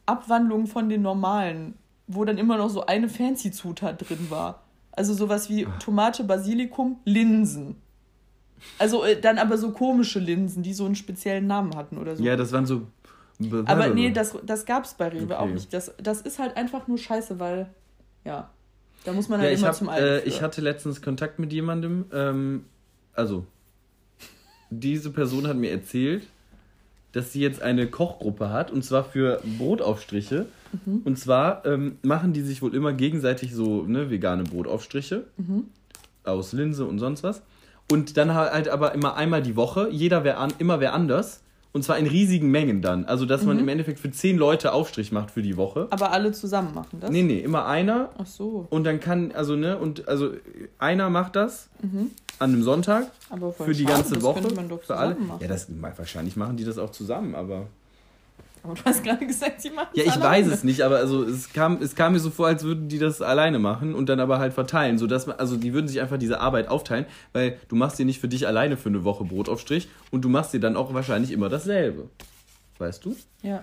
[0.07, 1.74] Abwandlungen von den normalen,
[2.07, 4.62] wo dann immer noch so eine fancy Zutat drin war.
[4.92, 5.66] Also sowas wie.
[5.80, 7.76] Tomate, Basilikum, Linsen.
[8.78, 12.22] Also äh, dann aber so komische Linsen, die so einen speziellen Namen hatten oder so.
[12.24, 12.86] ja, das waren so.
[13.66, 15.35] Aber nee, das, das gab es bei Rewe Okay.
[15.35, 15.72] auch nicht.
[15.72, 17.68] Das, das ist halt einfach nur scheiße, weil,
[18.24, 18.51] ja,
[19.05, 20.28] da muss man Ja, halt immer hab, zum äh, für.
[20.28, 22.07] ich hatte letztens Kontakt mit jemandem.
[22.12, 22.64] Ähm,
[23.12, 23.45] also,
[24.70, 26.26] diese Person hat mir erzählt,
[27.12, 30.47] dass sie jetzt eine Kochgruppe hat und zwar für Brotaufstriche.
[30.85, 31.03] Mhm.
[31.05, 35.64] Und zwar ähm, machen die sich wohl immer gegenseitig so ne, vegane Brotaufstriche Mhm.
[36.24, 37.43] aus Linse und sonst was.
[37.93, 41.43] Und dann halt aber immer einmal die Woche, jeder wer an, immer wer anders.
[41.75, 43.05] Und zwar in riesigen Mengen dann.
[43.05, 43.49] Also, dass Mhm.
[43.49, 45.89] man im Endeffekt für zehn Leute Aufstrich macht für die Woche.
[45.91, 47.11] Aber alle zusammen machen das?
[47.11, 48.68] Nee, nee, immer einer Ach so.
[48.70, 50.31] und dann kann, also, ne, und also
[50.79, 51.68] einer macht das
[52.39, 53.89] an einem Sonntag Aber für die Mhm.
[53.89, 54.41] schade, ganze das Woche.
[54.41, 55.14] könnte man doch für alle.
[55.14, 55.43] zusammen machen.
[55.43, 55.66] Ja, das,
[55.99, 57.66] wahrscheinlich machen die das auch zusammen, aber.
[58.65, 61.53] Aber du hast gerade gesagt, sie machen Ja, ich weiß es nicht, aber also es
[61.53, 64.39] kam, es kam mir so vor, als würden die das alleine machen und dann aber
[64.39, 64.97] halt verteilen.
[64.99, 67.05] So dass man, also die würden sich einfach diese Arbeit aufteilen,
[67.35, 70.55] weil du machst dir nicht für dich alleine für eine Woche Brotaufstrich und du machst
[70.55, 72.09] dir dann auch wahrscheinlich immer dasselbe.
[72.79, 73.15] Weißt du?
[73.43, 73.62] Ja.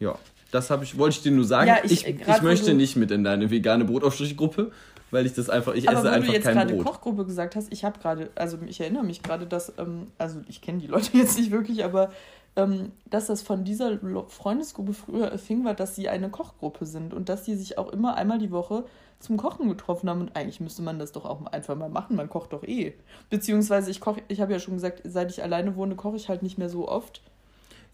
[0.00, 0.16] Ja.
[0.52, 1.66] Das habe ich, wollte ich dir nur sagen.
[1.68, 4.70] Ja, ich, ich- ich, grad wo möchte du- nicht mit in deine vegane Brotaufstrichgruppe,
[5.10, 6.84] weil ich das einfach, ich Aber esse wo du einfach jetzt kein gerade Brot.
[6.86, 10.60] Kochgruppe gesagt hast, ich habe gerade, also ich erinnere mich gerade, dass, ähm, also ich
[10.60, 12.12] kenne die Leute jetzt nicht wirklich, aber
[12.56, 13.98] ähm, dass das von dieser
[14.28, 18.16] Freundesgruppe früher erfing, war, dass sie eine Kochgruppe sind und dass die sich auch immer
[18.16, 18.84] einmal die Woche
[19.20, 22.28] zum Kochen getroffen haben und eigentlich müsste man das doch auch einfach mal machen, man
[22.28, 22.94] kocht doch eh.
[23.30, 26.42] Beziehungsweise ich koche, ich habe ja schon gesagt, seit ich alleine wohne, koche ich halt
[26.42, 27.22] nicht mehr so oft.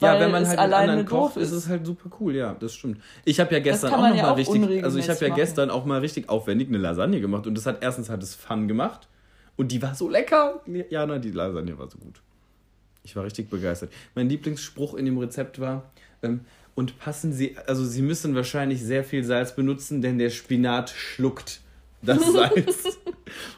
[0.00, 2.72] Ja, wenn man halt alleine anderen kocht, doof ist es halt super cool, ja, das
[2.72, 3.00] stimmt.
[3.24, 5.34] Ich habe ja gestern auch man noch ja mal auch richtig, also ich habe ja
[5.34, 8.68] gestern auch mal richtig aufwendig eine Lasagne gemacht und das hat erstens hat es Fun
[8.68, 9.08] gemacht
[9.56, 10.62] und die war so lecker.
[10.88, 12.22] Jana, die Lasagne war so gut.
[13.08, 13.90] Ich war richtig begeistert.
[14.14, 15.90] Mein Lieblingsspruch in dem Rezept war,
[16.22, 16.40] ähm,
[16.74, 21.60] und passen Sie, also Sie müssen wahrscheinlich sehr viel Salz benutzen, denn der Spinat schluckt
[22.02, 22.98] das Salz.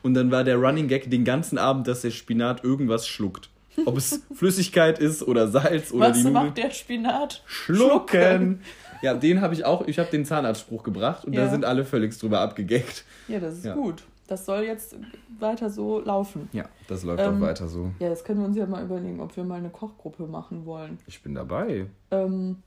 [0.04, 3.50] und dann war der Running Gag den ganzen Abend, dass der Spinat irgendwas schluckt.
[3.86, 6.46] Ob es Flüssigkeit ist oder Salz oder Was die Nudeln.
[6.46, 7.42] macht der Spinat?
[7.46, 8.60] Schlucken.
[9.02, 9.86] Ja, den habe ich auch.
[9.88, 11.50] Ich habe den Zahnarztspruch gebracht und da Ja.
[11.50, 13.04] sind alle völlig drüber abgegeckt.
[13.28, 13.74] Ja, das ist Ja.
[13.74, 14.02] gut.
[14.30, 14.94] Das soll jetzt
[15.40, 16.48] weiter so laufen.
[16.52, 17.90] Ja, das läuft Ähm, auch weiter so.
[17.98, 20.98] Ja, jetzt können wir uns ja mal überlegen, ob wir mal eine Kochgruppe machen wollen.
[21.08, 21.86] Ich bin dabei.
[22.12, 22.62] Ähm,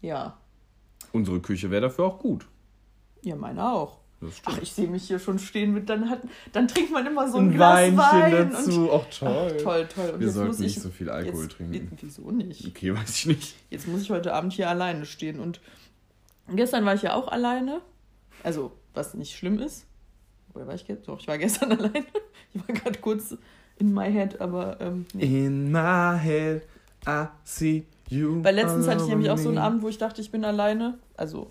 [0.00, 0.36] ja,
[1.12, 2.46] Unsere Küche wäre dafür auch gut.
[3.22, 3.98] ja, meine auch.
[4.20, 4.56] Das stimmt.
[4.56, 6.20] Ach, ich sehe mich hier schon stehen mit, dann, hat,
[6.52, 8.50] dann trinkt man immer so ein, ein Glas Weinchen Wein.
[8.52, 8.88] dazu.
[8.88, 9.52] Und, Ach, toll.
[9.58, 10.10] Ach, toll, toll.
[10.10, 11.98] Und Wir sollten nicht ich, so viel Alkohol jetzt, trinken.
[12.00, 12.68] Wieso nicht?
[12.68, 13.56] Okay, weiß ich nicht.
[13.70, 15.40] Jetzt muss ich heute Abend hier alleine stehen.
[15.40, 15.60] Und
[16.54, 17.80] gestern war ich ja auch alleine.
[18.44, 19.86] Also, was nicht schlimm ist.
[20.52, 21.06] Woher war ich gestern?
[21.06, 22.04] Doch, ich war gestern alleine.
[22.52, 23.36] Ich war gerade kurz
[23.78, 25.46] in my head, aber ähm, nee.
[25.46, 26.62] In my head,
[27.06, 28.42] I see you.
[28.42, 29.58] Weil letztens hatte ich nämlich auch so einen.
[29.58, 30.98] Abend, wo ich dachte, ich bin alleine.
[31.16, 31.50] Also.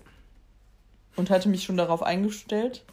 [1.16, 2.84] Und hatte mich schon darauf eingestellt.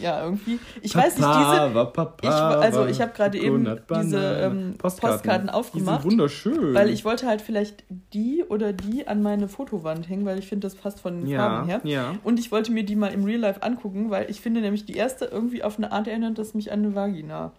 [0.00, 0.58] Ja, irgendwie.
[0.82, 1.88] Ich weiß nicht, diese.
[2.22, 3.64] Ich, also, ich habe gerade eben
[4.00, 5.16] diese ähm, Postkarten.
[5.16, 5.98] Postkarten aufgemacht.
[5.98, 6.74] Die sind wunderschön.
[6.74, 10.66] Weil ich wollte halt vielleicht die oder die an meine Fotowand hängen, weil ich finde,
[10.66, 11.80] das passt von den ja, Farben her.
[11.84, 12.14] Ja.
[12.24, 14.96] Und ich wollte mir die mal im Real Life angucken, weil ich finde nämlich die
[14.96, 17.52] erste irgendwie auf eine Art erinnert, dass mich an eine Vagina.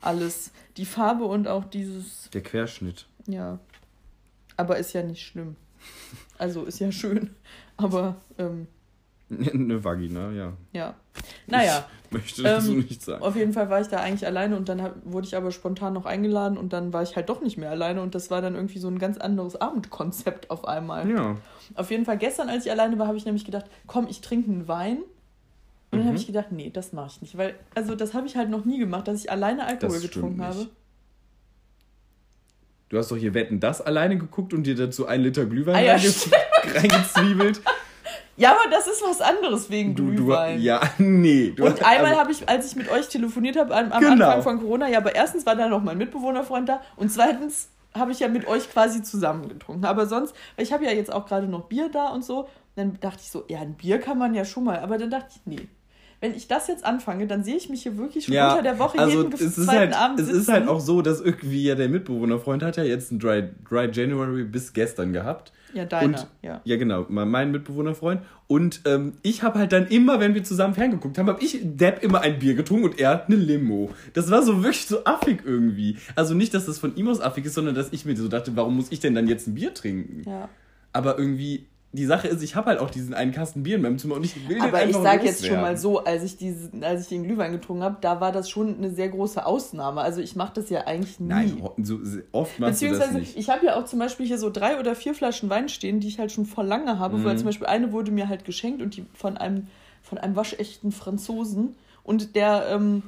[0.00, 0.50] Alles.
[0.76, 2.30] Die Farbe und auch dieses.
[2.30, 3.06] Der Querschnitt.
[3.26, 3.58] Ja.
[4.56, 5.56] Aber ist ja nicht schlimm.
[6.36, 7.30] Also ist ja schön.
[7.76, 8.16] Aber.
[8.38, 8.66] Ähm,
[9.54, 10.52] Eine Vagina, ja.
[10.72, 10.94] Ja.
[11.46, 11.86] Naja.
[12.06, 13.22] Ich möchte das ähm, so nicht sagen.
[13.22, 15.92] Auf jeden Fall war ich da eigentlich alleine und dann hab, wurde ich aber spontan
[15.92, 18.56] noch eingeladen und dann war ich halt doch nicht mehr alleine und das war dann
[18.56, 21.08] irgendwie so ein ganz anderes Abendkonzept auf einmal.
[21.08, 21.36] Ja.
[21.74, 24.50] Auf jeden Fall gestern, als ich alleine war, habe ich nämlich gedacht, komm, ich trinke
[24.50, 24.98] einen Wein.
[25.92, 26.06] Und dann mhm.
[26.08, 27.36] habe ich gedacht, nee, das mache ich nicht.
[27.36, 30.68] Weil, also das habe ich halt noch nie gemacht, dass ich alleine Alkohol getrunken habe.
[32.88, 35.80] Du hast doch hier Wetten das alleine geguckt und dir dazu ein Liter Glühwein ah,
[35.80, 35.92] ja,
[36.74, 37.60] reingezwiebelt.
[38.40, 40.56] Ja, aber das ist was anderes wegen du, Glühwein.
[40.56, 41.50] Du, ja, nee.
[41.50, 44.26] Du und einmal also, habe ich, als ich mit euch telefoniert habe am, am genau.
[44.26, 48.12] Anfang von Corona, ja, aber erstens war da noch mein Mitbewohnerfreund da und zweitens habe
[48.12, 49.84] ich ja mit euch quasi zusammen getrunken.
[49.84, 52.48] Aber sonst, ich habe ja jetzt auch gerade noch Bier da und so.
[52.76, 54.78] Dann dachte ich so, ja, ein Bier kann man ja schon mal.
[54.78, 55.68] Aber dann dachte ich, nee,
[56.20, 58.78] wenn ich das jetzt anfange, dann sehe ich mich hier wirklich schon ja, unter der
[58.78, 60.32] Woche also jeden es ist halt, Abend sitzen.
[60.32, 63.48] Es ist halt auch so, dass irgendwie ja der Mitbewohnerfreund hat ja jetzt ein Dry,
[63.68, 65.52] Dry January bis gestern gehabt.
[65.72, 66.60] Ja, deiner, und, ja.
[66.64, 68.22] Ja, genau, mein Mitbewohnerfreund.
[68.48, 72.02] Und ähm, ich habe halt dann immer, wenn wir zusammen ferngeguckt haben, habe ich Depp
[72.02, 73.90] immer ein Bier getrunken und er eine Limo.
[74.12, 75.96] Das war so wirklich so affig irgendwie.
[76.16, 78.56] Also nicht, dass das von ihm aus affig ist, sondern dass ich mir so dachte,
[78.56, 80.28] warum muss ich denn dann jetzt ein Bier trinken?
[80.28, 80.48] Ja.
[80.92, 83.98] Aber irgendwie, die Sache ist, ich habe halt auch diesen einen Kasten Bier in meinem
[83.98, 87.02] Zimmer und ich will Aber ich sage jetzt schon mal so, als ich, diese, als
[87.02, 90.00] ich den Glühwein getrunken habe, da war das schon eine sehr große Ausnahme.
[90.00, 91.28] Also ich mache das ja eigentlich nie.
[91.28, 91.98] Nein, so,
[92.30, 93.36] oft machst du das nicht.
[93.36, 96.06] Ich habe ja auch zum Beispiel hier so drei oder vier Flaschen Wein stehen, die
[96.06, 97.18] ich halt schon vor lange habe.
[97.18, 97.24] Mhm.
[97.24, 99.66] Weil zum Beispiel eine wurde mir halt geschenkt und die von einem,
[100.00, 101.74] von einem waschechten Franzosen.
[102.04, 103.02] Und der, ähm,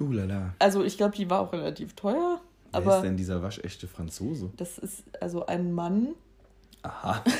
[0.00, 0.54] uh, lala.
[0.58, 2.40] also ich glaube, die war auch relativ teuer.
[2.72, 4.50] Wer ist denn dieser waschechte Franzose?
[4.58, 6.08] Das ist also ein Mann.
[6.82, 7.24] Aha.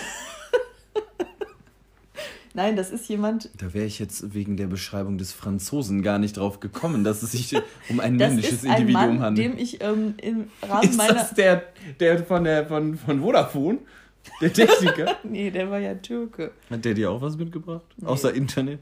[2.58, 3.50] Nein, das ist jemand.
[3.56, 7.30] Da wäre ich jetzt wegen der Beschreibung des Franzosen gar nicht drauf gekommen, dass es
[7.30, 7.56] sich
[7.88, 9.52] um ein männliches ein Individuum Mann, handelt.
[9.52, 11.14] Dem ich ähm, im Rahmen ist meiner.
[11.14, 11.62] Das der,
[12.00, 13.78] der von der von, von Vodafone?
[14.40, 15.18] Der Techniker?
[15.22, 16.50] nee, der war ja Türke.
[16.68, 17.84] Hat der dir auch was mitgebracht?
[17.96, 18.08] Nee.
[18.08, 18.80] Außer Internet?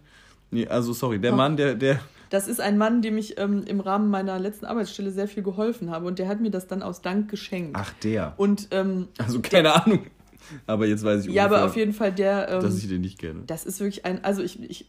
[0.50, 1.36] Nee, also sorry, der Doch.
[1.36, 2.00] Mann, der, der.
[2.30, 5.90] Das ist ein Mann, dem ich ähm, im Rahmen meiner letzten Arbeitsstelle sehr viel geholfen
[5.90, 7.76] habe und der hat mir das dann aus Dank geschenkt.
[7.78, 8.32] Ach, der.
[8.38, 10.06] Und ähm, also keine der, Ahnung.
[10.66, 12.48] Aber jetzt weiß ich Ja, ungefähr, aber auf jeden Fall der.
[12.48, 13.42] Ähm, dass ich den nicht kenne.
[13.46, 14.24] Das ist wirklich ein.
[14.24, 14.86] Also ich, ich.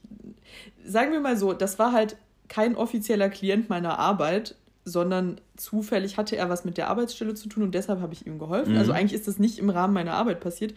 [0.85, 4.55] Sagen wir mal so, das war halt kein offizieller Klient meiner Arbeit,
[4.85, 8.39] sondern zufällig hatte er was mit der Arbeitsstelle zu tun und deshalb habe ich ihm
[8.39, 8.73] geholfen.
[8.73, 8.79] Mhm.
[8.79, 10.73] Also eigentlich ist das nicht im Rahmen meiner Arbeit passiert.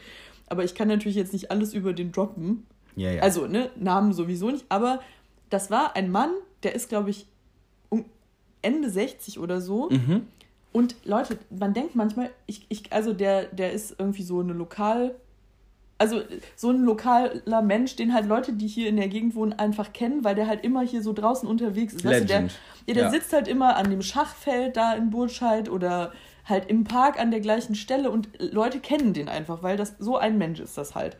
[0.48, 2.66] Aber ich kann natürlich jetzt nicht alles über den droppen.
[2.96, 3.22] Ja, ja.
[3.22, 4.64] Also, ne, Namen sowieso nicht.
[4.68, 5.00] Aber
[5.48, 6.30] das war ein Mann,
[6.64, 7.26] der ist, glaube ich,
[7.88, 8.04] um
[8.60, 9.88] Ende 60 oder so.
[9.90, 10.22] Mhm.
[10.72, 15.16] Und Leute, man denkt manchmal, ich, ich, also der, der ist irgendwie so eine lokal,
[15.98, 16.22] also
[16.54, 20.22] so ein lokaler Mensch, den halt Leute, die hier in der Gegend wohnen, einfach kennen,
[20.22, 22.04] weil der halt immer hier so draußen unterwegs ist.
[22.04, 22.30] Legend.
[22.30, 22.40] Weißt du, der,
[22.86, 23.10] ja, der ja.
[23.10, 26.12] sitzt halt immer an dem Schachfeld da in Burscheid oder
[26.44, 30.16] halt im Park an der gleichen Stelle und Leute kennen den einfach, weil das so
[30.16, 31.16] ein Mensch ist das halt.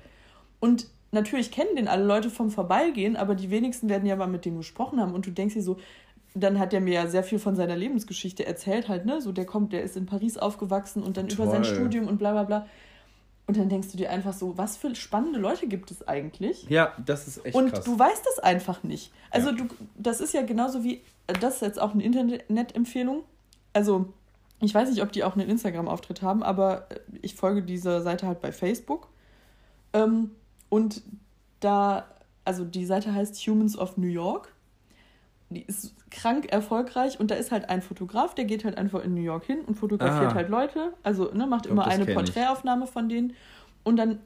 [0.61, 4.45] Und natürlich kennen den alle Leute vom Vorbeigehen, aber die wenigsten werden ja mal mit
[4.45, 5.77] dem gesprochen haben und du denkst dir so,
[6.35, 9.21] dann hat er mir ja sehr viel von seiner Lebensgeschichte erzählt, halt, ne?
[9.21, 11.47] So, der kommt, der ist in Paris aufgewachsen und dann Toll.
[11.47, 12.67] über sein Studium und bla bla bla.
[13.47, 16.69] Und dann denkst du dir einfach so, was für spannende Leute gibt es eigentlich?
[16.69, 17.85] Ja, das ist echt Und krass.
[17.85, 19.11] du weißt das einfach nicht.
[19.31, 19.57] Also ja.
[19.57, 19.65] du,
[19.97, 21.03] das ist ja genauso wie,
[21.41, 23.25] das ist jetzt auch eine Internet-Empfehlung.
[23.73, 24.13] Also,
[24.61, 26.87] ich weiß nicht, ob die auch einen Instagram-Auftritt haben, aber
[27.23, 29.09] ich folge dieser Seite halt bei Facebook.
[29.95, 30.31] Ähm,
[30.69, 31.03] und
[31.59, 32.07] da,
[32.45, 34.53] also die Seite heißt Humans of New York
[35.51, 39.15] die ist krank erfolgreich und da ist halt ein Fotograf, der geht halt einfach in
[39.15, 40.35] New York hin und fotografiert Aha.
[40.35, 43.35] halt Leute, also ne, macht immer eine Porträtaufnahme von denen
[43.83, 44.21] und dann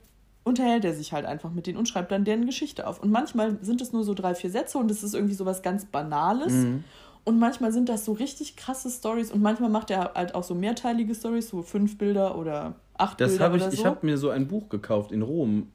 [0.45, 3.03] unterhält er sich halt einfach mit denen und schreibt dann deren Geschichte auf.
[3.03, 5.63] Und manchmal sind es nur so drei, vier Sätze und es ist irgendwie so was
[5.63, 6.53] ganz Banales.
[6.53, 6.85] Mhm.
[7.25, 10.55] Und manchmal sind das so richtig krasse Stories und manchmal macht er halt auch so
[10.55, 13.45] mehrteilige Stories, so fünf Bilder oder acht das Bilder.
[13.47, 13.71] Hab ich so.
[13.71, 15.69] ich habe mir so ein Buch gekauft in Rom.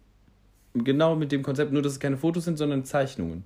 [0.75, 3.43] Genau mit dem Konzept, nur dass es keine Fotos sind, sondern Zeichnungen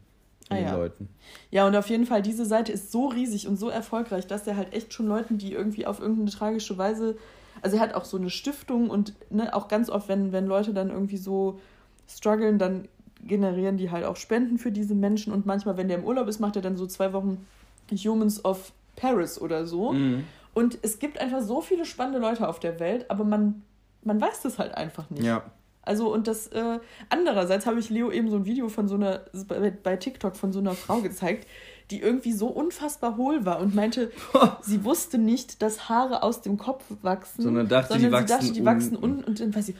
[0.53, 0.75] ah, den ja.
[0.75, 1.09] Leuten.
[1.51, 4.57] Ja, und auf jeden Fall, diese Seite ist so riesig und so erfolgreich, dass er
[4.57, 7.17] halt echt schon Leuten, die irgendwie auf irgendeine tragische Weise.
[7.61, 10.73] Also er hat auch so eine Stiftung und ne, auch ganz oft, wenn, wenn Leute
[10.73, 11.59] dann irgendwie so
[12.07, 12.87] strugglen, dann
[13.25, 16.39] generieren die halt auch Spenden für diese Menschen und manchmal, wenn der im Urlaub ist,
[16.39, 17.45] macht er dann so zwei Wochen
[17.91, 19.93] Humans of Paris oder so.
[19.93, 20.25] Mhm.
[20.53, 23.63] Und es gibt einfach so viele spannende Leute auf der Welt, aber man,
[24.03, 25.23] man weiß das halt einfach nicht.
[25.23, 25.43] Ja.
[25.83, 26.79] Also und das äh,
[27.09, 30.51] andererseits habe ich Leo eben so ein Video von so einer bei, bei TikTok von
[30.53, 31.47] so einer Frau gezeigt,
[31.91, 34.11] die irgendwie so unfassbar hohl war und meinte,
[34.61, 38.51] sie wusste nicht, dass Haare aus dem Kopf wachsen, Sondern dachte, die sie wachsen dachte,
[38.53, 39.17] die wachsen unten.
[39.17, 39.75] unten und dann weiß sie,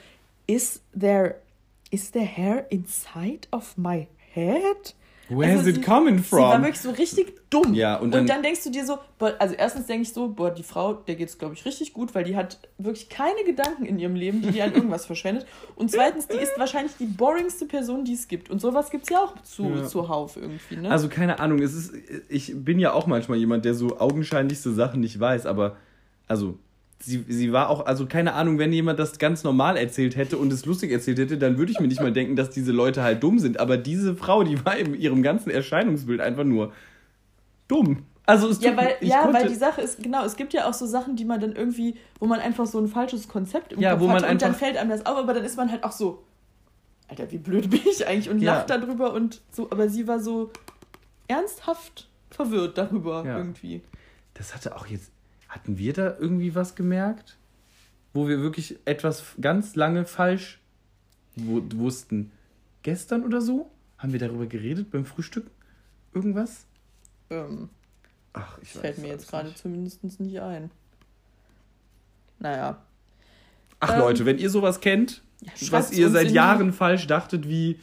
[0.46, 1.36] is there
[1.90, 4.94] is there hair inside of my head?
[5.28, 6.62] Where's Also it sie- coming Sie war from?
[6.62, 7.72] wirklich so richtig dumm.
[7.74, 10.28] Ja, und und, dann- dann, denkst du dir so, boah, also erstens denke ich so,
[10.28, 13.86] boah, die Frau, der geht's, glaube ich, richtig gut, weil die hat wirklich keine Gedanken
[13.86, 15.46] in ihrem Leben, die die an irgendwas verschwendet.
[15.76, 18.50] Und zweitens, die ist wahrscheinlich die boringste Person, die es gibt.
[18.50, 19.84] Und sowas gibt's ja auch zu, Ja.
[19.84, 20.90] zuhauf irgendwie, ne?
[20.90, 21.94] Also keine Ahnung, es ist,
[22.28, 25.76] ich bin ja auch manchmal jemand, der so augenscheinlichste Sachen nicht weiß, aber
[26.26, 26.58] also
[27.04, 30.52] sie, sie war auch, also keine Ahnung, wenn jemand das ganz normal erzählt hätte und
[30.52, 33.22] es lustig erzählt hätte, dann würde ich mir nicht mal denken, dass diese Leute halt
[33.22, 33.60] dumm sind.
[33.60, 36.72] Aber diese Frau, die war in ihrem ganzen Erscheinungsbild einfach nur
[37.68, 38.04] dumm.
[38.26, 40.52] Also es ja, tut- weil, ich ja konnte- weil die Sache ist, genau, es gibt
[40.54, 43.74] ja auch so Sachen, die man dann irgendwie, wo man einfach so ein falsches Konzept
[43.74, 45.44] im Ja, Kopf wo man hat und dann einfach- fällt einem das auf, aber dann
[45.44, 46.24] ist man halt auch so,
[47.08, 48.54] Alter, wie blöd bin ich eigentlich und Ja.
[48.54, 50.50] lacht darüber und so, aber sie war so
[51.28, 53.36] ernsthaft verwirrt darüber Ja.
[53.38, 53.82] irgendwie.
[54.34, 55.10] Das hatte auch jetzt.
[55.54, 57.36] Hatten wir da irgendwie was gemerkt?
[58.12, 60.58] Wo wir wirklich etwas ganz lange falsch
[61.36, 62.32] wu- wussten.
[62.82, 63.70] Gestern oder so?
[63.98, 65.46] Haben wir darüber geredet beim Frühstück?
[66.12, 66.66] Irgendwas?
[67.30, 67.68] Ähm,
[68.32, 70.72] Ach, ich das fällt mir jetzt gerade zumindest nicht ein.
[72.40, 72.82] Naja.
[73.78, 77.78] Ach ähm, Leute, wenn ihr sowas kennt, Ja, was ihr seit Jahren falsch dachtet, wie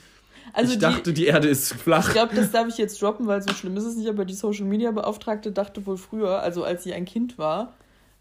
[0.54, 2.08] Also ich die- dachte, die Erde ist flach.
[2.08, 4.34] Ich glaube, das darf ich jetzt droppen, weil so schlimm ist es nicht, aber die
[4.34, 7.74] Social Media Beauftragte dachte wohl früher, also als sie ein Kind war,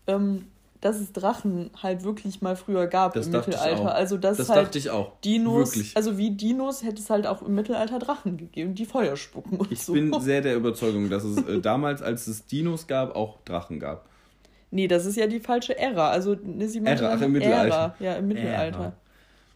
[0.06, 0.46] ähm,
[0.80, 3.94] dass es Drachen halt wirklich mal früher gab Das im ich Mittelalter.
[3.94, 5.12] Also dass Das halt dachte ich auch.
[5.22, 5.94] Dinos, Wirklich.
[5.96, 9.70] also wie Dinos hätte es halt auch im Mittelalter Drachen gegeben, die Feuer spucken und
[9.70, 9.92] Ich so.
[9.92, 14.06] bin sehr der Überzeugung, dass es äh, damals, als es Dinos gab, auch Drachen gab.
[14.70, 16.08] nee, das ist ja die falsche Ära.
[16.10, 17.74] Also ne, sie meinte Ära, ach, im Mittelalter.
[17.74, 17.94] Ära.
[18.00, 18.78] Ja, im Mittelalter.
[18.78, 18.92] Ära.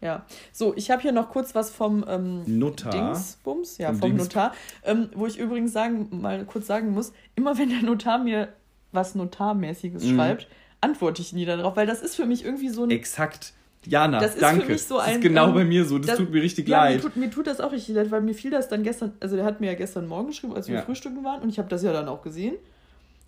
[0.01, 0.25] Ja.
[0.51, 2.91] So, ich habe hier noch kurz was vom ähm, Notar.
[2.91, 4.53] Dingsbums, ja, Vom vom, Dings- Notar.
[4.83, 8.49] Ähm, wo ich übrigens sagen, mal kurz sagen muss, immer wenn der Notar mir
[8.91, 10.15] was Notarmäßiges Mhm.
[10.15, 10.47] schreibt,
[10.81, 12.91] antworte ich nie darauf, weil das ist für mich irgendwie so ein.
[12.91, 13.53] Exakt.
[13.87, 14.71] Jana, Das ist für danke.
[14.71, 15.97] mich so das ein, ist genau ähm, bei mir so.
[15.99, 17.01] Das, das- tut mir richtig ja, mir leid.
[17.01, 19.45] tut, mir tut das auch richtig leid, weil mir fiel das dann gestern, also der
[19.45, 20.81] hat mir ja gestern Morgen geschrieben, als wir Ja.
[20.81, 22.55] frühstücken waren und ich habe das ja dann auch gesehen.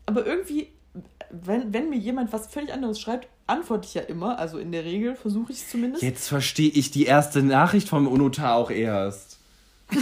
[0.07, 0.70] Aber irgendwie,
[1.30, 4.84] wenn, wenn mir jemand was völlig anderes schreibt, antworte ich ja immer, also in der
[4.86, 6.04] Regel versuche ich es zumindest.
[6.04, 9.39] Jetzt verstehe ich die erste Nachricht vom Notar auch erst.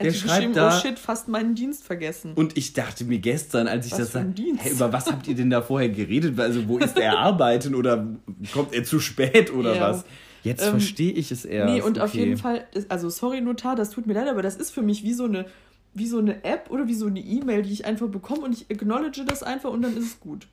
[0.00, 2.34] Er der hat schreibt da- oh shit, fast meinen Dienst vergessen.
[2.36, 4.64] Und ich dachte mir gestern, als ich Was das für ein sag, Dienst?
[4.64, 6.38] hä, über was habt ihr denn da vorher geredet?
[6.38, 8.06] Also, wo ist er arbeiten oder
[8.52, 9.80] kommt er zu spät oder Ja.
[9.80, 10.04] was?
[10.44, 11.74] Jetzt Ähm, verstehe ich es erst.
[11.74, 12.20] Nee, und auf okay.
[12.20, 15.14] jeden Fall, also sorry Notar, das tut mir leid, aber das ist für mich wie
[15.14, 15.46] so eine,
[15.94, 18.70] wie so eine App oder wie so eine E-Mail, die ich einfach bekomme und ich
[18.70, 20.46] acknowledge das einfach und dann ist es gut.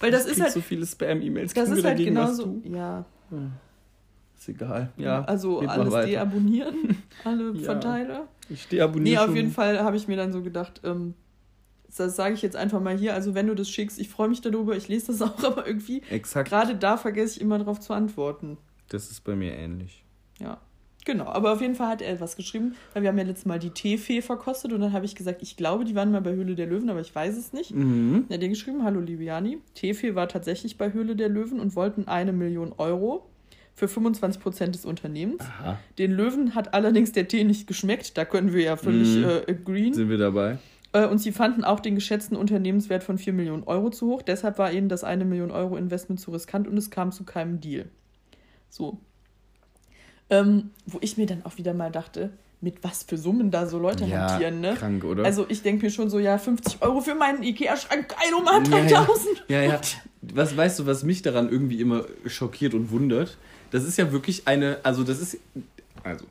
[0.00, 1.54] Weil das Ich ist halt, so viele Spam-E-Mails.
[1.54, 2.62] das ist halt genauso, tun?
[2.74, 3.04] ja,
[4.38, 4.92] Ist egal.
[4.96, 7.64] Ja, also alles deabonnieren, alle Ja.
[7.64, 8.28] Verteiler.
[8.48, 9.36] Ich deabonniere Nee, auf schon.
[9.36, 11.14] jeden Fall habe ich mir dann so gedacht, ähm,
[11.96, 14.40] das sage ich jetzt einfach mal hier, also wenn du das schickst, ich freue mich
[14.40, 16.48] darüber, ich lese das auch, aber irgendwie, Exakt.
[16.48, 18.56] gerade da vergesse ich immer drauf zu antworten.
[18.88, 20.04] Das ist bei mir ähnlich.
[20.38, 20.58] Ja,
[21.08, 21.24] genau.
[21.24, 23.70] Aber auf jeden Fall hat er etwas geschrieben, weil wir haben ja letztes Mal die
[23.70, 26.66] Teefee verkostet und dann habe ich gesagt, ich glaube, die waren mal bei Höhle der
[26.66, 27.74] Löwen, aber ich weiß es nicht.
[27.74, 28.26] Mhm.
[28.28, 32.06] Er hat dir geschrieben, hallo Liviani, Teefee war tatsächlich bei Höhle der Löwen und wollten
[32.06, 33.26] eine Million Euro
[33.74, 35.40] für 25 Prozent des Unternehmens.
[35.40, 35.78] Aha.
[35.98, 39.24] Den Löwen hat allerdings der Tee nicht geschmeckt, da können wir ja völlig Mhm.
[39.24, 39.94] äh, agreeen.
[39.94, 40.58] Sind wir dabei?
[40.92, 44.22] Äh, und sie fanden auch den geschätzten Unternehmenswert von 4 Millionen Euro zu hoch.
[44.22, 47.60] Deshalb war ihnen das eine Million Euro Investment zu riskant und es kam zu keinem
[47.60, 47.86] Deal.
[48.70, 48.98] So.
[50.30, 53.78] Ähm, wo ich mir dann auch wieder mal dachte, mit was für Summen da so
[53.78, 54.74] Leute hantieren, ne?
[54.74, 55.24] krank, oder?
[55.24, 58.62] Also ich denke mir schon so, ja, 50 Euro für meinen Ikea-Schrank, geil, um mal
[58.70, 59.00] Ja, ja.
[59.04, 59.44] 3000.
[59.48, 59.80] Ja, ja.
[60.22, 63.38] Was weißt du, was mich daran irgendwie immer schockiert und wundert?
[63.70, 65.38] Das ist ja wirklich eine, also das ist,
[66.02, 66.24] also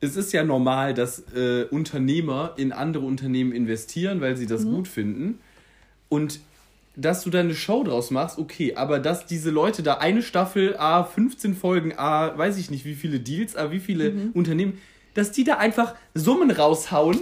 [0.00, 4.72] es ist ja normal, dass äh, Unternehmer in andere Unternehmen investieren, weil sie das Mhm.
[4.74, 5.38] gut finden.
[6.08, 6.40] Und
[7.00, 10.76] dass du da eine Show draus machst, okay, aber dass diese Leute da eine Staffel,
[10.78, 14.30] A, 15 Folgen, A, weiß ich nicht, wie viele Deals, A, wie viele Mhm.
[14.34, 14.78] Unternehmen,
[15.14, 17.18] dass die da einfach Summen raushauen,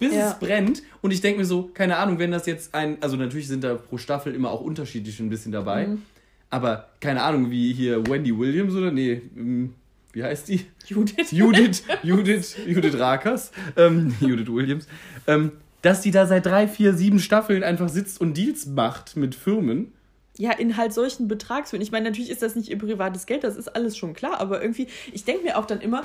[0.00, 0.30] bis Ja.
[0.30, 0.82] es brennt.
[1.00, 3.74] Und ich denke mir so, keine Ahnung, wenn das jetzt ein, also natürlich sind da
[3.74, 6.02] pro Staffel immer auch unterschiedlich ein bisschen dabei, Mhm.
[6.50, 9.74] aber keine Ahnung, wie hier Wendy Williams oder nee, ähm,
[10.12, 10.62] wie heißt die?
[10.86, 11.30] Judith.
[11.30, 14.88] Judith, Judith, Judith Rakers, ähm, Judith Williams,
[15.28, 15.52] ähm,
[15.82, 19.92] dass die da seit drei, vier, sieben Staffeln einfach sitzt und Deals macht mit Firmen.
[20.36, 21.82] Ja, in halt solchen Betragshöhen.
[21.82, 24.62] Ich meine, natürlich ist das nicht ihr privates Geld, das ist alles schon klar, aber
[24.62, 26.02] irgendwie, ich denke mir auch dann immer,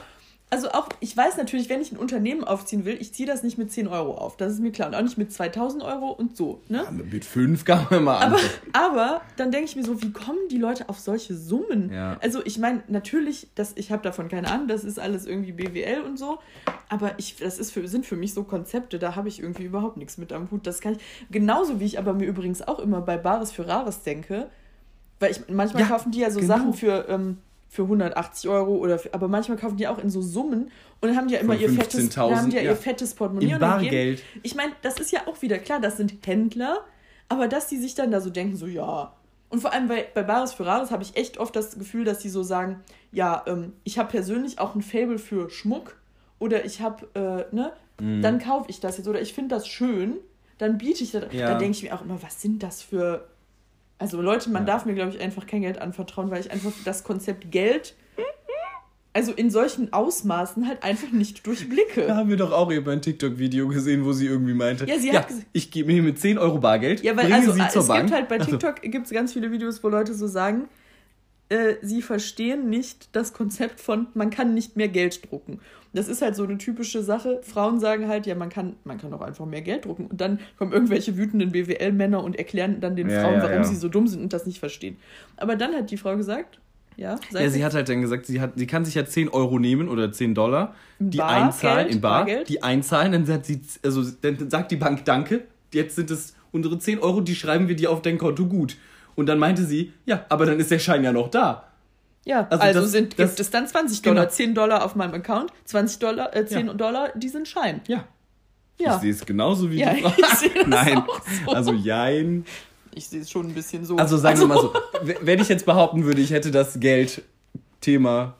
[0.51, 3.57] also auch, ich weiß natürlich, wenn ich ein Unternehmen aufziehen will, ich ziehe das nicht
[3.57, 4.37] mit 10 Euro auf.
[4.37, 4.89] Das ist mir klar.
[4.89, 6.61] Und auch nicht mit 2000 Euro und so.
[6.69, 6.83] Ne?
[6.85, 8.39] Ja, mit 5 kann man mal aber,
[8.73, 11.91] aber dann denke ich mir so, wie kommen die Leute auf solche Summen?
[11.91, 12.17] Ja.
[12.21, 16.01] Also ich meine, natürlich, das, ich habe davon keine Ahnung, das ist alles irgendwie BWL
[16.01, 16.37] und so.
[16.89, 19.97] Aber ich, das ist für, sind für mich so Konzepte, da habe ich irgendwie überhaupt
[19.97, 20.67] nichts mit am Hut.
[20.67, 20.99] Das kann ich,
[21.31, 24.47] genauso wie ich aber mir übrigens auch immer bei Bares für Rares denke,
[25.19, 26.55] weil ich manchmal Ja, kaufen die ja so genau.
[26.55, 27.39] Sachen für, ähm,
[27.75, 30.71] für 180 Euro oder für, aber manchmal kaufen die auch in so Summen
[31.01, 32.71] und dann haben die ja immer ihr fettes, 15.000, dann haben die ja, ja.
[32.71, 33.47] ihr fettes Portemonnaie.
[33.49, 34.23] In und dann geben- Bargeld.
[34.43, 36.79] Ich meine, das ist ja auch wieder klar, das sind Händler,
[37.29, 39.13] aber dass die sich dann da so denken, so ja.
[39.49, 42.19] Und vor allem bei, bei Bares für Rares habe ich echt oft das Gefühl, dass
[42.19, 45.95] die so sagen, ja, ähm, ich habe persönlich auch ein Fable für Schmuck
[46.39, 47.71] oder ich habe, äh, ne,
[48.01, 48.21] Mhm.
[48.21, 50.17] dann kaufe ich das jetzt oder ich finde das schön,
[50.57, 51.23] dann biete ich das.
[51.31, 51.47] Ja.
[51.51, 53.25] Dann denke ich mir auch immer, was sind das für.
[53.97, 54.73] Also Leute, man Ja.
[54.73, 57.95] darf mir, glaube ich, einfach kein Geld anvertrauen, weil ich einfach das Konzept Geld,
[59.13, 62.05] also in solchen Ausmaßen halt einfach nicht durchblicke.
[62.07, 65.15] Da haben wir doch auch eben ein TikTok-Video gesehen, wo sie irgendwie meinte, Ja, sie
[65.17, 67.69] hat ges- ich gebe mir mit 10 Euro Bargeld, Ja, weil bringe also sie äh,
[67.69, 68.01] zur es Bank.
[68.01, 70.67] gibt halt bei Also, TikTok gibt's ganz viele Videos, wo Leute so sagen,
[71.47, 75.61] äh, sie verstehen nicht das Konzept von, man kann nicht mehr Geld drucken.
[75.95, 77.39] Das ist halt so eine typische Sache.
[77.41, 80.07] Frauen sagen halt, ja, man kann, man kann auch einfach mehr Geld drucken.
[80.07, 83.63] Und dann kommen irgendwelche wütenden BWL-Männer und erklären dann den Ja, Frauen, ja, warum ja.
[83.63, 84.97] sie so dumm sind und das nicht verstehen.
[85.37, 86.59] Aber dann hat die Frau gesagt,
[86.97, 89.59] ja, ja, sie hat halt dann gesagt, sie, hat, sie kann sich ja 10 Euro
[89.59, 92.49] nehmen oder 10 Dollar, die Bargeld, einzahlen, in Bar, Bargeld.
[92.49, 95.41] die einzahlen, dann sagt, sie, also, dann sagt die Bank Danke,
[95.73, 98.77] jetzt sind es unsere 10 Euro, die schreiben wir dir auf dein Konto gut.
[99.15, 101.65] Und dann meinte sie, ja, aber dann ist der Schein ja noch da.
[102.25, 104.33] Ja, Also also, das- sind, das- gibt es dann 20 Dollar, Genau.
[104.35, 106.73] 10 Dollar auf meinem Account, 20 Dollar, äh, 10 Ja.
[106.73, 107.81] Dollar, die sind Schein.
[107.87, 108.05] Ja.
[108.79, 108.95] Ja.
[108.95, 110.11] Ich sehe es genauso wie Ja, Frau.
[110.17, 111.51] ich sehe das Nein, auch so.
[111.53, 112.45] also jein.
[112.93, 113.95] Ich sehe es schon ein bisschen so.
[113.97, 114.73] Also sagen wir mal so,
[115.03, 118.35] w- wenn ich jetzt behaupten würde, ich hätte das Geldthema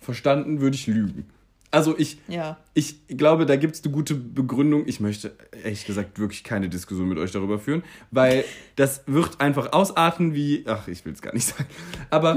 [0.00, 1.26] verstanden, würde ich lügen.
[1.70, 2.56] Also ich, Ja.
[2.74, 4.84] ich glaube, da gibt es eine gute Begründung.
[4.86, 5.32] Ich möchte
[5.64, 8.44] ehrlich gesagt wirklich keine Diskussion mit euch darüber führen, weil
[8.76, 11.66] das wird einfach ausarten wie, ach, ich will es gar nicht sagen.
[12.10, 12.36] Aber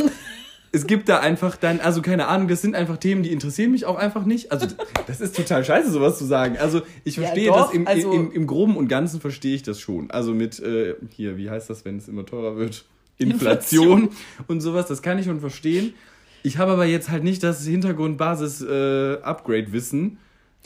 [0.71, 3.85] es gibt da einfach dann, also keine Ahnung, das sind einfach Themen, die interessieren mich
[3.85, 4.51] auch einfach nicht.
[4.51, 4.67] Also
[5.07, 6.57] das ist total scheiße, sowas zu sagen.
[6.57, 9.63] Also ich Ja, verstehe doch, das im, also- im, im Groben und Ganzen verstehe ich
[9.63, 10.11] das schon.
[10.11, 12.85] Also mit, äh, hier, wie heißt das, wenn es immer teurer wird?
[13.17, 14.09] Inflation, Inflation.
[14.47, 15.93] und sowas, das kann ich schon verstehen.
[16.43, 20.17] Ich habe aber jetzt halt nicht das Hintergrund-Basis-Upgrade-Wissen,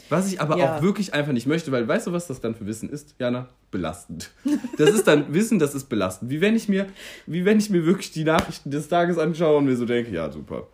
[0.10, 0.78] was ich aber Ja.
[0.78, 3.48] auch wirklich einfach nicht möchte, weil weißt du, was das dann für Wissen ist, Jana?
[3.72, 4.32] Belastend.
[4.78, 6.30] Das ist dann Wissen, das ist belastend.
[6.32, 6.88] Wie wenn ich mir,
[7.26, 10.30] wie wenn ich mir wirklich die Nachrichten des Tages anschaue und mir so denke, ja,
[10.32, 10.68] super.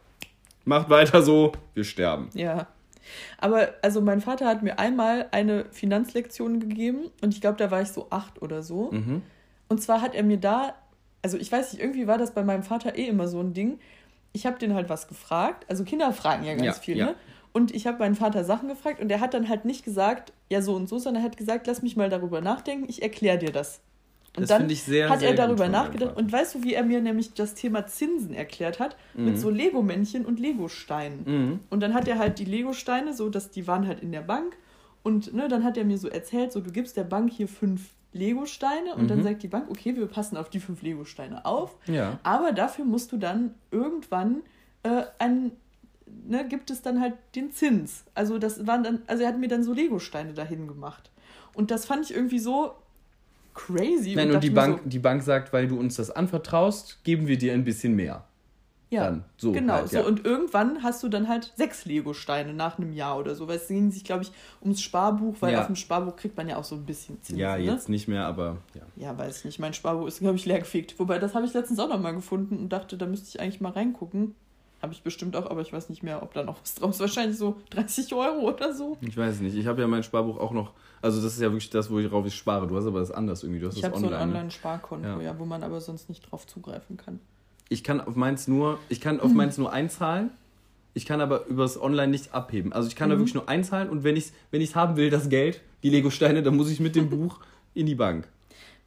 [0.66, 2.30] Macht weiter so, wir sterben.
[2.34, 2.68] Ja.
[3.38, 7.82] Aber also mein Vater hat mir einmal eine Finanzlektion gegeben und ich glaube, da war
[7.82, 8.92] ich so acht oder so.
[8.92, 9.22] Mhm.
[9.70, 10.74] Und zwar hat er mir da,
[11.22, 13.80] also ich weiß nicht, irgendwie war das bei meinem Vater eh immer so ein Ding.
[14.34, 15.66] Ich habe den halt was gefragt.
[15.70, 17.06] Also Kinder fragen ja ganz Ja, viel, ja.
[17.08, 17.16] ne?
[17.58, 20.62] Und ich habe meinen Vater Sachen gefragt und er hat dann halt nicht gesagt, ja
[20.62, 23.52] so und so, sondern er hat gesagt, lass mich mal darüber nachdenken, ich erkläre dir
[23.52, 23.80] das.
[24.36, 26.16] Und Das dann sehr, hat sehr er darüber nachgedacht.
[26.16, 28.96] Und weißt du, wie er mir nämlich das Thema Zinsen erklärt hat?
[29.16, 29.38] Mit Mhm.
[29.38, 31.24] so Lego-Männchen und Lego-Steinen.
[31.26, 31.60] Mhm.
[31.72, 34.56] Und dann hat er halt die Lego-Steine, so dass die waren halt in der Bank.
[35.02, 37.90] Und ne, dann hat er mir so erzählt, so du gibst der Bank hier fünf
[38.14, 39.24] Lego-Steine und dann Mhm.
[39.24, 41.76] sagt die Bank, okay, wir passen auf die fünf Lego-Steine auf.
[41.88, 42.20] Ja.
[42.22, 44.44] Aber dafür musst du dann irgendwann
[44.84, 45.52] äh, ein,
[46.28, 48.04] ne, gibt es dann halt den Zins.
[48.14, 51.10] Also das waren dann, also er hat mir dann so Lego-Steine dahin gemacht.
[51.54, 52.76] Und das fand ich irgendwie so
[53.54, 54.14] crazy.
[54.16, 57.28] Nein, und dachte die Bank, So, die Bank sagt, weil du uns das anvertraust, geben
[57.28, 58.24] wir dir ein bisschen mehr.
[58.90, 59.74] ja, dann, so genau.
[59.74, 59.98] halt, so.
[59.98, 60.04] ja.
[60.06, 63.48] Und irgendwann hast du dann halt sechs Lego-Steine nach einem Jahr oder so.
[63.48, 65.62] Weil es ging sich, glaube ich, ums Sparbuch, weil Ja.
[65.62, 67.40] auf dem Sparbuch kriegt man ja auch so ein bisschen Zinsen.
[67.40, 67.64] Ja, ne?
[67.64, 68.82] jetzt nicht mehr, aber ja.
[68.96, 69.58] Ja, weiß nicht.
[69.60, 70.98] Mein Sparbuch ist, glaube ich, leer gefegt.
[71.00, 73.72] Wobei, das habe ich letztens auch nochmal gefunden und dachte, da müsste ich eigentlich mal
[73.72, 74.36] reingucken.
[74.82, 77.00] Habe ich bestimmt auch, aber ich weiß nicht mehr, ob da noch was drauf ist.
[77.00, 78.98] Wahrscheinlich so 30 Euro oder so.
[79.02, 79.56] Ich weiß nicht.
[79.56, 80.72] Ich habe ja mein Sparbuch auch noch.
[81.02, 82.68] Also, das ist ja wirklich das, worauf ich spare.
[82.68, 83.60] Du hast aber das anders irgendwie.
[83.62, 84.20] Du hast Ich habe so ein ne?
[84.20, 85.22] Online-Sparkonto, Ja.
[85.22, 85.40] ja.
[85.40, 87.20] wo man aber sonst nicht drauf zugreifen kann.
[87.70, 90.30] Ich kann auf meins nur, ich kann auf meins nur einzahlen.
[90.94, 92.74] Ich kann aber übers Online nicht abheben.
[92.74, 93.20] Also ich kann da Mhm.
[93.20, 96.42] wirklich nur einzahlen und wenn ich es wenn ich's haben will, das Geld, die Lego-Steine,
[96.42, 97.40] dann muss ich mit dem Buch
[97.76, 98.28] in die Bank.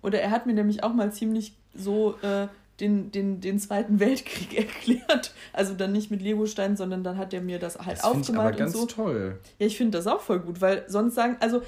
[0.02, 2.48] Oder er hat mir nämlich auch mal ziemlich so äh,
[2.80, 5.32] den, den, den Zweiten Weltkrieg erklärt.
[5.52, 8.28] Also dann nicht mit Legosteinen, sondern dann hat er mir das halt Das finde ich
[8.30, 8.86] aber aufgemalt und ganz so.
[8.86, 9.38] toll.
[9.58, 11.62] Ja, ich finde das auch voll gut, weil sonst sagen, also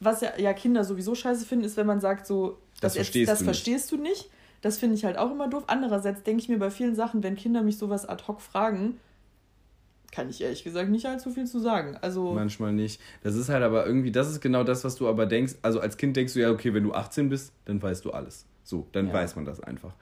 [0.00, 3.38] was ja, ja Kinder sowieso scheiße finden, ist, wenn man sagt, so, Das verstehst das
[3.38, 3.54] du nicht.
[3.54, 4.28] verstehst du nicht.
[4.62, 5.64] Das finde ich halt auch immer doof.
[5.66, 8.98] Andererseits denke ich mir bei vielen Sachen, wenn Kinder mich sowas ad hoc fragen,
[10.10, 11.96] kann ich ehrlich gesagt nicht allzu viel zu sagen.
[12.00, 13.00] Also, Manchmal nicht.
[13.22, 15.54] Das ist halt aber irgendwie, das ist genau das, was du aber denkst.
[15.62, 18.46] Also als Kind denkst du ja, okay, wenn du 18 bist, dann weißt du alles.
[18.62, 19.12] So, dann Ja.
[19.12, 19.92] weiß man das einfach.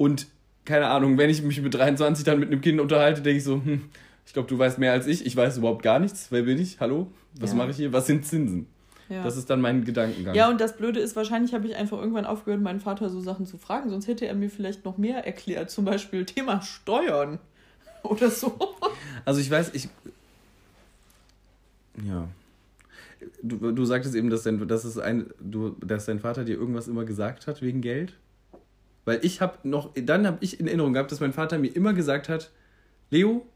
[0.00, 0.28] Und
[0.64, 3.56] keine Ahnung, wenn ich mich mit 23 dann mit einem Kind unterhalte, denke ich so,
[3.62, 3.82] hm,
[4.24, 5.26] Ich glaube, du weißt mehr als ich.
[5.26, 6.28] Ich weiß überhaupt gar nichts.
[6.30, 6.80] Wer bin ich?
[6.80, 7.08] Hallo?
[7.38, 7.56] Was Ja.
[7.56, 7.92] mache ich hier?
[7.92, 8.66] Was sind Zinsen?
[9.10, 9.22] Ja.
[9.24, 10.34] Das ist dann mein Gedankengang.
[10.34, 13.44] Ja, und das Blöde ist, wahrscheinlich habe ich einfach irgendwann aufgehört, meinen Vater so Sachen
[13.44, 15.70] zu fragen, sonst hätte er mir vielleicht noch mehr erklärt.
[15.70, 17.38] Zum Beispiel Thema Steuern
[18.04, 18.56] oder so.
[19.26, 19.88] Also ich weiß, ich.
[22.06, 22.26] Ja.
[23.42, 26.88] Du, du sagtest eben, dass dein, dass, es ein, du, dass dein Vater dir irgendwas
[26.88, 28.14] immer gesagt hat wegen Geld.
[29.04, 31.92] Weil ich habe noch, dann habe ich in Erinnerung gehabt, dass mein Vater mir immer
[31.94, 32.50] gesagt hat,
[33.10, 33.46] Leo,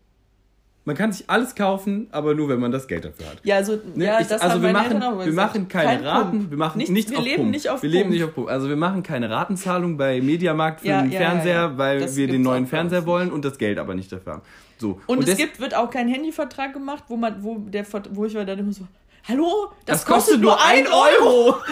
[0.86, 3.38] man kann sich alles kaufen, aber nur wenn man das Geld dafür hat.
[3.42, 6.50] Ja, also, Ne, ja, ich, das also wir machen, wir machen keine Kein Raten, Pump.
[6.50, 7.50] wir machen Nichts- nichts wir auf leben Pump.
[7.52, 8.12] nicht auf Wir leben Pump.
[8.14, 8.48] nicht auf Pump.
[8.50, 12.26] Also wir machen keine Ratenzahlung bei Mediamarkt für Ja, den ja, Fernseher, weil Das wir
[12.26, 14.42] den neuen Fernseher wollen und das Geld aber nicht dafür haben.
[14.78, 15.00] So.
[15.06, 18.34] Und, es das- gibt, wird auch kein Handyvertrag gemacht, wo man, wo der, wo ich
[18.34, 18.86] war dann immer so,
[19.26, 21.54] hallo, das, Das kostet nur ein Euro.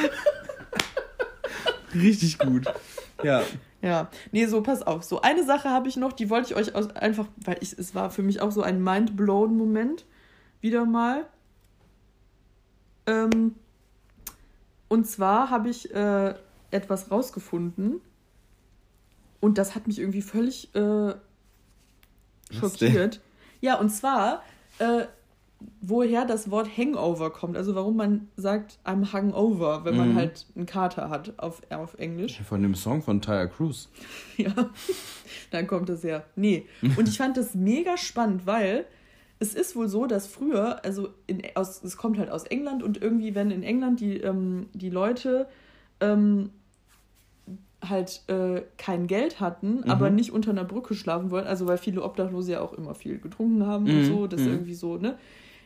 [1.95, 2.65] Richtig gut.
[3.25, 3.43] Ja.
[3.85, 5.03] Ja, nee, so pass auf.
[5.03, 7.97] So eine Sache habe ich noch, die wollte ich euch aus, einfach, weil ich, es
[7.97, 10.05] war für mich auch so ein mind-blown Moment.
[10.61, 11.27] Wieder mal.
[13.07, 13.57] Ähm,
[14.89, 16.35] und zwar habe ich äh,
[16.71, 18.01] etwas rausgefunden.
[19.41, 21.15] Und das hat mich irgendwie völlig äh,
[22.53, 23.21] schockiert.
[23.61, 24.45] Ja, und zwar,
[24.79, 25.07] äh,
[25.81, 27.57] woher das Wort Hangover kommt.
[27.57, 30.15] Also warum man sagt, I'm hungover, wenn man Mhm.
[30.17, 32.41] halt einen Kater hat auf, auf Englisch.
[32.43, 33.89] Von dem Song von Tyre Cruz.
[34.39, 34.53] Ja,
[35.51, 36.25] dann kommt das her.
[36.37, 36.67] Nee.
[36.97, 38.87] Und ich fand das mega spannend, weil
[39.39, 43.01] es ist wohl so, dass früher, also in, aus, es kommt halt aus England und
[43.03, 45.49] irgendwie, wenn in England die, ähm, die Leute
[46.01, 46.51] ähm,
[47.85, 49.91] halt äh, kein Geld hatten, Mhm.
[49.91, 53.19] aber nicht unter einer Brücke schlafen wollten, also weil viele Obdachlose ja auch immer viel
[53.19, 54.49] getrunken haben und Mhm, so, das mhm.
[54.49, 55.19] irgendwie so, ne?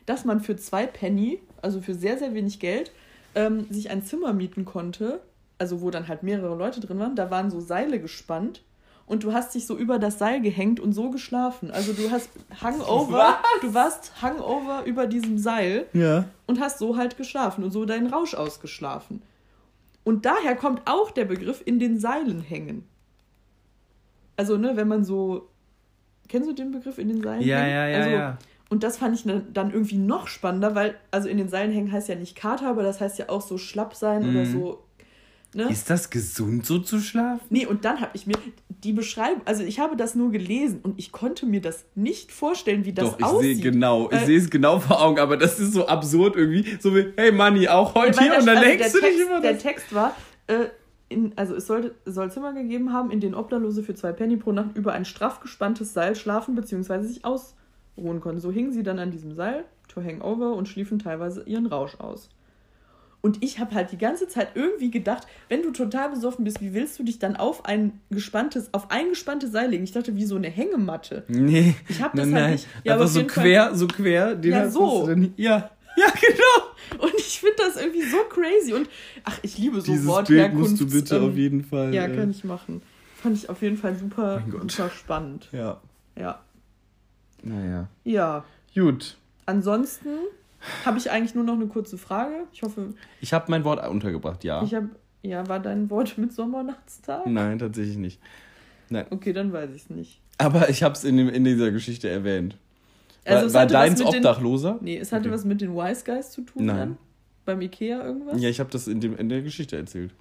[0.06, 2.92] Dass man für zwei Penny, also für sehr, sehr wenig Geld,
[3.34, 5.20] ähm, sich ein Zimmer mieten konnte,
[5.58, 8.62] also wo dann halt mehrere Leute drin waren, da waren so Seile gespannt
[9.06, 11.70] und du hast dich so über das Seil gehängt und so geschlafen.
[11.70, 12.28] Also du hast
[12.62, 16.24] Hangover, du warst Hangover über diesem Seil Ja.
[16.46, 19.22] und hast so halt geschlafen und so deinen Rausch ausgeschlafen.
[20.04, 22.84] Und daher kommt auch der Begriff in den Seilen hängen.
[24.36, 25.48] Also, ne, wenn man so.
[26.28, 27.70] Kennst du den Begriff in den Seilen Ja, hängen?
[27.70, 28.38] ja, ja, also, ja.
[28.68, 31.92] Und das fand ich ne- dann irgendwie noch spannender, weil, also in den Seilen hängen
[31.92, 34.52] heißt ja nicht Kater, aber das heißt ja auch so schlapp sein oder Mhm.
[34.52, 34.82] so.
[35.54, 35.70] Ne?
[35.70, 37.40] Ist das gesund, so zu schlafen?
[37.48, 38.34] Nee, und dann habe ich mir
[38.68, 42.84] die Beschreibung, also ich habe das nur gelesen und ich konnte mir das nicht vorstellen,
[42.84, 43.56] wie das Doch, ich aussieht.
[43.62, 46.76] sehe genau, ich sehe es genau vor Augen, aber das ist so absurd irgendwie.
[46.80, 49.30] So wie, hey Manni, auch heute hier und dann also denkst du der dich Text,
[49.30, 49.62] immer Der das.
[49.62, 50.14] Text war,
[50.48, 50.66] äh,
[51.08, 54.50] in, also es sollte, soll Zimmer gegeben haben, in denen Obdachlose für zwei Penny pro
[54.52, 57.02] Nacht über ein straff gespanntes Seil schlafen bzw.
[57.04, 57.24] sich
[57.96, 58.40] ausruhen konnten.
[58.40, 62.28] So hingen sie dann an diesem Seil, to hangover, und schliefen teilweise ihren Rausch aus.
[63.22, 66.74] Und ich habe halt die ganze Zeit irgendwie gedacht, wenn du total besoffen bist, wie
[66.74, 69.82] willst du dich dann auf ein gespanntes, auf ein gespanntes Seil legen?
[69.82, 71.24] Ich dachte, wie so eine Hängematte.
[71.26, 71.74] Nee.
[71.88, 72.52] Ich hab das nein, halt nein.
[72.52, 74.36] nicht- ja, aber so quer, so quer.
[74.36, 75.02] Den Ja, hast so.
[75.02, 75.70] du dann- Ja.
[75.98, 77.04] Ja, genau.
[77.06, 78.74] Und ich finde das irgendwie so crazy.
[78.74, 78.86] Und
[79.24, 80.58] ach, ich liebe so Dieses Bild Wortherkunft.
[80.72, 81.94] musst du bitte auf jeden Fall.
[81.94, 82.82] Ja, äh, kann ich machen.
[83.14, 85.48] Fand ich auf jeden Fall super, super spannend.
[85.52, 85.80] Ja.
[86.18, 86.42] Ja.
[87.48, 87.88] Naja.
[88.04, 88.44] Ja.
[88.74, 89.16] Gut.
[89.46, 90.08] Ansonsten
[90.84, 92.44] habe ich eigentlich nur noch eine kurze Frage.
[92.52, 92.90] Ich hoffe,
[93.20, 94.62] Ich habe mein Wort untergebracht, ja.
[94.62, 94.88] ich habe.
[95.22, 97.26] Ja, war dein Wort mit Sommernachtstag?
[97.26, 98.20] Nein, tatsächlich nicht.
[98.90, 99.06] Nein.
[99.10, 100.20] Okay, dann weiß ich es nicht.
[100.38, 102.56] Aber ich habe es in, dem- in dieser Geschichte erwähnt.
[103.24, 104.78] War, Also war was deins mit den- Obdachloser?
[104.80, 105.34] Nee, es hatte Okay.
[105.34, 106.76] was mit den Wise Guys zu tun Nein.
[106.76, 106.96] dann?
[107.44, 108.40] Beim Ikea irgendwas?
[108.40, 110.12] Ja, ich habe das in, dem, in der Geschichte erzählt.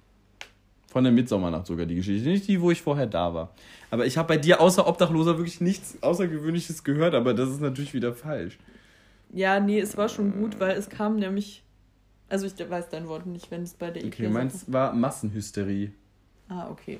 [0.96, 2.26] Von der Mitsommernacht sogar die Geschichte.
[2.26, 3.50] Nicht die, wo ich vorher da war.
[3.90, 7.92] Aber ich habe bei dir außer Obdachloser wirklich nichts Außergewöhnliches gehört, aber das ist natürlich
[7.92, 8.56] wieder falsch.
[9.30, 11.62] Ja, nee, es war schon gut, weil es kam nämlich.
[12.30, 15.90] Also ich weiß dein Wort nicht, wenn es bei der Okay, Ikea meins war Massenhysterie.
[16.48, 16.98] Ah, okay.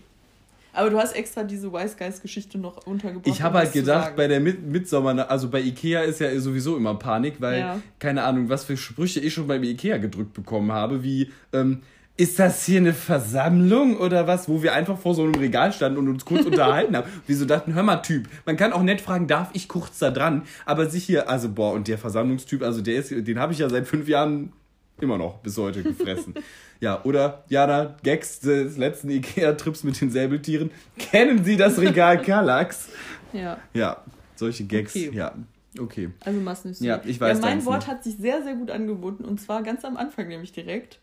[0.74, 3.26] Aber du hast extra diese Wise Guys Geschichte noch untergebracht.
[3.34, 6.76] Ich habe um halt gedacht, bei der Mit Mitsommernacht, also bei Ikea ist ja sowieso
[6.76, 7.80] immer Panik, weil, Ja.
[7.98, 11.80] keine Ahnung, was für Sprüche ich schon beim Ikea gedrückt bekommen habe, wie, ähm,
[12.18, 15.98] ist das hier eine Versammlung oder was, wo wir einfach vor so einem Regal standen
[15.98, 17.08] und uns kurz unterhalten haben.
[17.26, 20.10] Wir so dachten, hör mal, Typ, man kann auch nett fragen, darf ich kurz da
[20.10, 20.42] dran?
[20.64, 23.68] Aber sich hier, also boah, und der Versammlungstyp, also der ist, den habe ich ja
[23.68, 24.52] seit fünf Jahren
[25.00, 26.32] immer noch bis heute gefressen.
[26.80, 30.70] ja, oder Jana, Gags des letzten Ikea-Trips mit den Säbeltieren.
[30.98, 32.88] Kennen Sie das Regal Kallax?
[33.32, 34.02] Ja, Ja,
[34.36, 35.10] solche Gags, Okay.
[35.12, 35.32] ja.
[35.78, 36.08] Okay.
[36.24, 36.88] also Massenhysterie.
[36.88, 37.88] Ja, ich weiß Ja, mein Wort nicht.
[37.88, 41.00] hat sich sehr, sehr gut angeboten und zwar ganz am Anfang nämlich direkt.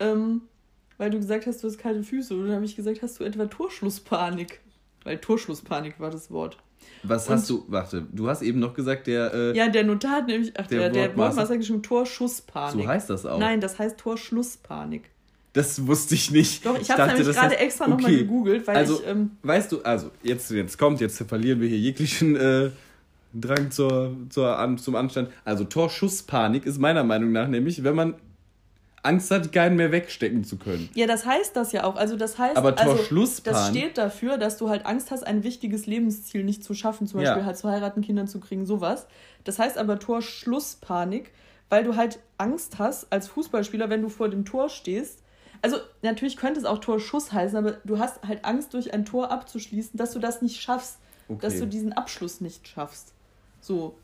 [0.00, 0.42] Ähm,
[0.96, 2.34] weil du gesagt hast, du hast kalte Füße.
[2.34, 4.60] Und dann habe ich gesagt, hast du etwa Torschlusspanik?
[5.04, 6.58] Weil Torschlusspanik war das Wort.
[7.02, 10.10] Was Und- hast du, warte, du hast eben noch gesagt, der, äh, Ja, der Notar
[10.12, 11.42] hat nämlich, ach, Der der, Wortmaster.
[11.48, 12.82] Hat geschrieben Torschusspanik.
[12.84, 13.38] so heißt das auch.
[13.38, 15.04] Nein, das heißt Torschlusspanik.
[15.52, 16.64] Das wusste ich nicht.
[16.66, 18.18] Doch, ich Ich habe nämlich das gerade heißt- extra nochmal okay.
[18.20, 21.78] gegoogelt, weil Also, ich, ähm, Weißt du, also, jetzt, jetzt kommt, jetzt verlieren wir hier
[21.78, 22.70] jeglichen, äh,
[23.34, 25.28] Drang zur, zur, an, zum Anstand.
[25.44, 28.14] Also Torschusspanik ist meiner Meinung nach nämlich, wenn man
[29.02, 30.88] Angst hat, keinen mehr wegstecken zu können.
[30.94, 31.96] Ja, das heißt das ja auch.
[31.96, 32.98] Also das heißt, Aber also,
[33.44, 37.20] das steht dafür, dass du halt Angst hast, ein wichtiges Lebensziel nicht zu schaffen, zum
[37.20, 37.26] Ja.
[37.34, 39.06] Beispiel halt zu heiraten, Kinder zu kriegen, sowas.
[39.44, 41.32] Das heißt aber Torschlusspanik,
[41.68, 45.22] weil du halt Angst hast als Fußballspieler, wenn du vor dem Tor stehst.
[45.62, 49.30] Also natürlich könnte es auch Torschuss heißen, aber du hast halt Angst, durch ein Tor
[49.30, 51.60] abzuschließen, dass du das nicht schaffst, dass Okay.
[51.60, 53.12] du diesen Abschluss nicht schaffst.
[53.60, 53.96] So.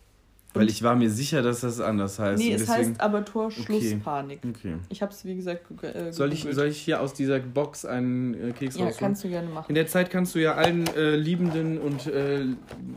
[0.56, 2.38] Weil ich war mir sicher, dass das anders heißt.
[2.40, 4.40] nee, es heißt aber Torschlusspanik.
[4.48, 4.74] Okay.
[4.88, 7.84] Ich habe es, wie gesagt, ge- äh, Soll ich, soll ich hier aus dieser Box
[7.84, 8.98] einen äh, Keks Ja, rausholen?
[8.98, 9.66] kannst du gerne machen.
[9.68, 12.44] In der Zeit kannst du ja allen äh, Liebenden und äh,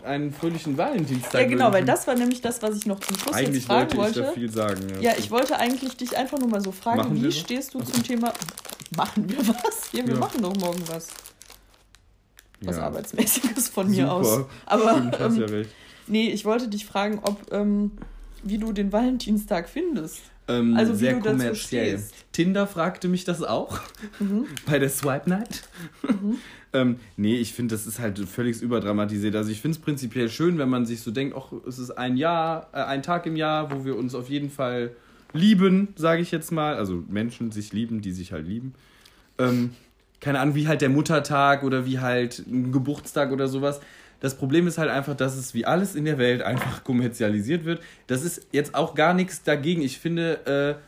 [0.06, 1.88] einen fröhlichen Valentinstag Ja, genau, weil wünschen.
[1.88, 4.22] das war nämlich das, was ich noch zum Schluss Eigentlich jetzt fragen wollte ich wollte.
[4.22, 4.82] da viel sagen.
[5.02, 8.04] Ja, ich wollte eigentlich dich einfach nur mal so fragen, Machen wie stehst du zum
[8.04, 8.32] Thema.
[8.96, 9.92] Machen wir was?
[9.94, 10.20] Ja, wir Ja.
[10.20, 11.08] machen doch morgen was.
[12.62, 12.84] Was Ja.
[12.84, 14.12] Arbeitsmäßiges von mir Super.
[14.14, 14.46] aus.
[14.66, 15.70] Aber Stimmt, hast ähm, ja recht.
[16.08, 17.92] Nee, ich wollte dich fragen, ob ähm,
[18.44, 20.22] wie du den Valentinstag findest.
[20.48, 22.02] Ähm, also wie sehr kommerziell.
[22.32, 23.80] Tinder fragte mich das auch
[24.20, 24.46] Mhm.
[24.66, 25.68] bei der Swipe Night.
[26.74, 29.36] ähm, nee, ich finde, das ist halt völlig überdramatisiert.
[29.36, 32.16] Also ich finde es prinzipiell schön, wenn man sich so denkt, ach, es ist ein
[32.18, 34.92] Jahr, äh, ein Tag im Jahr, wo wir uns auf jeden Fall
[35.34, 36.76] lieben, sage ich jetzt mal.
[36.76, 38.74] Also Menschen sich lieben, die sich halt lieben.
[39.38, 39.72] Ähm,
[40.20, 43.82] keine Ahnung, wie halt der Muttertag oder wie halt ein Geburtstag oder sowas.
[44.20, 47.82] Das Problem ist halt einfach, dass es wie alles in der Welt einfach kommerzialisiert wird.
[48.08, 49.82] Das ist jetzt auch gar nichts dagegen.
[49.82, 50.84] Ich finde, äh,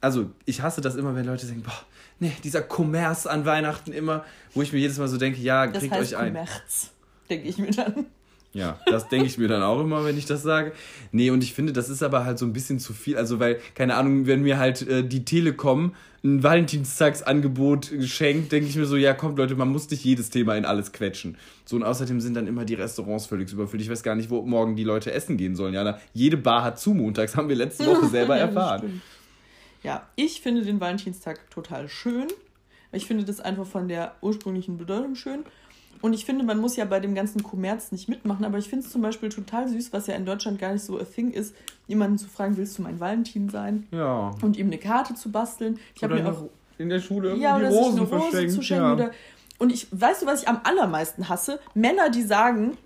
[0.00, 1.84] also ich hasse das immer, wenn Leute sagen, boah,
[2.18, 4.24] nee, dieser Kommerz an Weihnachten immer,
[4.54, 6.34] wo ich mir jedes Mal so denke, ja, Das kriegt heißt euch ein.
[6.34, 6.90] Kommerz,
[7.28, 8.06] denke ich mir dann.
[8.52, 10.72] Ja, das denke ich mir dann auch immer, wenn ich das sage.
[11.12, 13.16] Nee, und ich finde, das ist aber halt so ein bisschen zu viel.
[13.16, 15.94] Also, weil, keine Ahnung, wenn mir halt äh, die Telekom
[16.24, 20.56] ein Valentinstagsangebot schenkt, denke ich mir so, ja, kommt Leute, man muss nicht jedes Thema
[20.56, 21.36] in alles quetschen.
[21.64, 23.82] So, und außerdem sind dann immer die Restaurants völlig überfüllt.
[23.82, 25.72] Ich weiß gar nicht, wo morgen die Leute essen gehen sollen.
[25.72, 29.00] Ja, jede Bar hat zu montags, haben wir letzte Woche selber Ja, erfahren.
[29.82, 32.26] Ja, ich finde den Valentinstag total schön.
[32.92, 35.44] Ich finde das einfach von der ursprünglichen Bedeutung schön.
[36.02, 38.86] Und ich finde, man muss ja bei dem ganzen Kommerz nicht mitmachen, aber ich finde
[38.86, 41.54] es zum Beispiel total süß, was ja in Deutschland gar nicht so a thing ist,
[41.86, 43.86] jemanden zu fragen, willst du mein Valentin sein?
[43.90, 44.30] Ja.
[44.42, 45.78] Und ihm eine Karte zu basteln.
[45.94, 46.44] Ich habe mir auch
[46.78, 48.52] in der Schule ja, die Rosen eine Rose verschenkt.
[48.52, 48.84] zu schenken.
[48.84, 48.92] ja.
[48.94, 49.10] Oder,
[49.58, 51.60] und ich, weißt du, was ich am allermeisten hasse?
[51.74, 52.78] Männer, die sagen,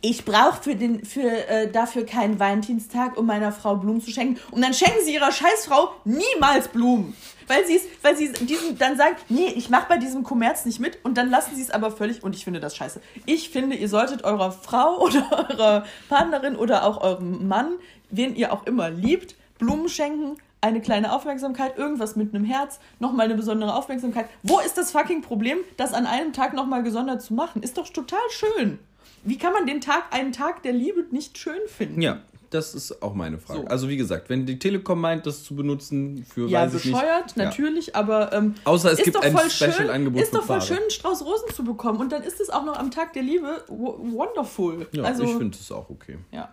[0.00, 4.40] ich brauche für für, äh, dafür keinen Valentinstag, um meiner Frau Blumen zu schenken.
[4.50, 7.16] Und dann schenken sie ihrer Scheißfrau niemals Blumen.
[7.46, 10.80] Weil sie es, weil sie diesen, dann sagen, nee, ich mache bei diesem Kommerz nicht
[10.80, 13.00] mit und dann lassen sie es aber völlig und ich finde das scheiße.
[13.26, 17.74] Ich finde, ihr solltet eurer Frau oder eurer Partnerin oder auch eurem Mann,
[18.10, 23.26] wen ihr auch immer liebt, Blumen schenken, eine kleine Aufmerksamkeit, irgendwas mit einem Herz, nochmal
[23.26, 24.30] eine besondere Aufmerksamkeit.
[24.42, 27.62] Wo ist das fucking Problem, das an einem Tag nochmal gesondert zu machen?
[27.62, 28.78] Ist doch total schön.
[29.24, 32.00] Wie kann man den Tag, einen Tag der Liebe nicht schön finden?
[32.02, 32.20] Ja,
[32.50, 33.62] das ist auch meine Frage.
[33.62, 33.66] So.
[33.66, 36.94] Also wie gesagt, wenn die Telekom meint, das zu benutzen für Ja, weiß ich nicht.
[36.94, 40.60] bescheuert, natürlich, aber ähm, Außer es ist gibt doch ein voll Special-Angebot Ist doch voll
[40.60, 43.22] schön, einen Strauß Rosen zu bekommen und dann ist es auch noch am Tag der
[43.22, 44.86] Liebe wo- wonderful.
[44.92, 46.18] Ja, also, ich finde es auch okay.
[46.30, 46.52] ja.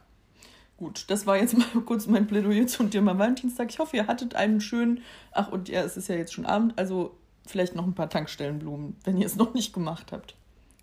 [0.78, 3.70] Gut, das war jetzt mal kurz mein Plädoyer zum Thema Valentinstag.
[3.70, 5.02] Ich hoffe, ihr hattet einen schönen,
[5.32, 7.16] ach und ja, es ist ja jetzt schon Abend, also
[7.46, 10.34] vielleicht noch ein paar Tankstellenblumen, wenn ihr es noch nicht gemacht habt.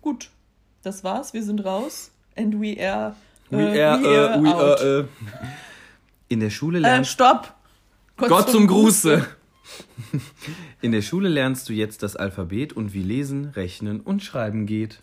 [0.01, 0.29] Gut,
[0.83, 3.15] das war's, wir sind raus and we are,
[3.49, 4.81] We äh, are, we äh, are we out.
[4.81, 5.05] are, äh.
[6.27, 7.53] In der Schule äh, lernst stopp!
[8.17, 9.25] Gott zum Gruße.
[10.81, 15.01] In der Schule lernst du jetzt das Alphabet und wie Lesen, Rechnen und Schreiben geht.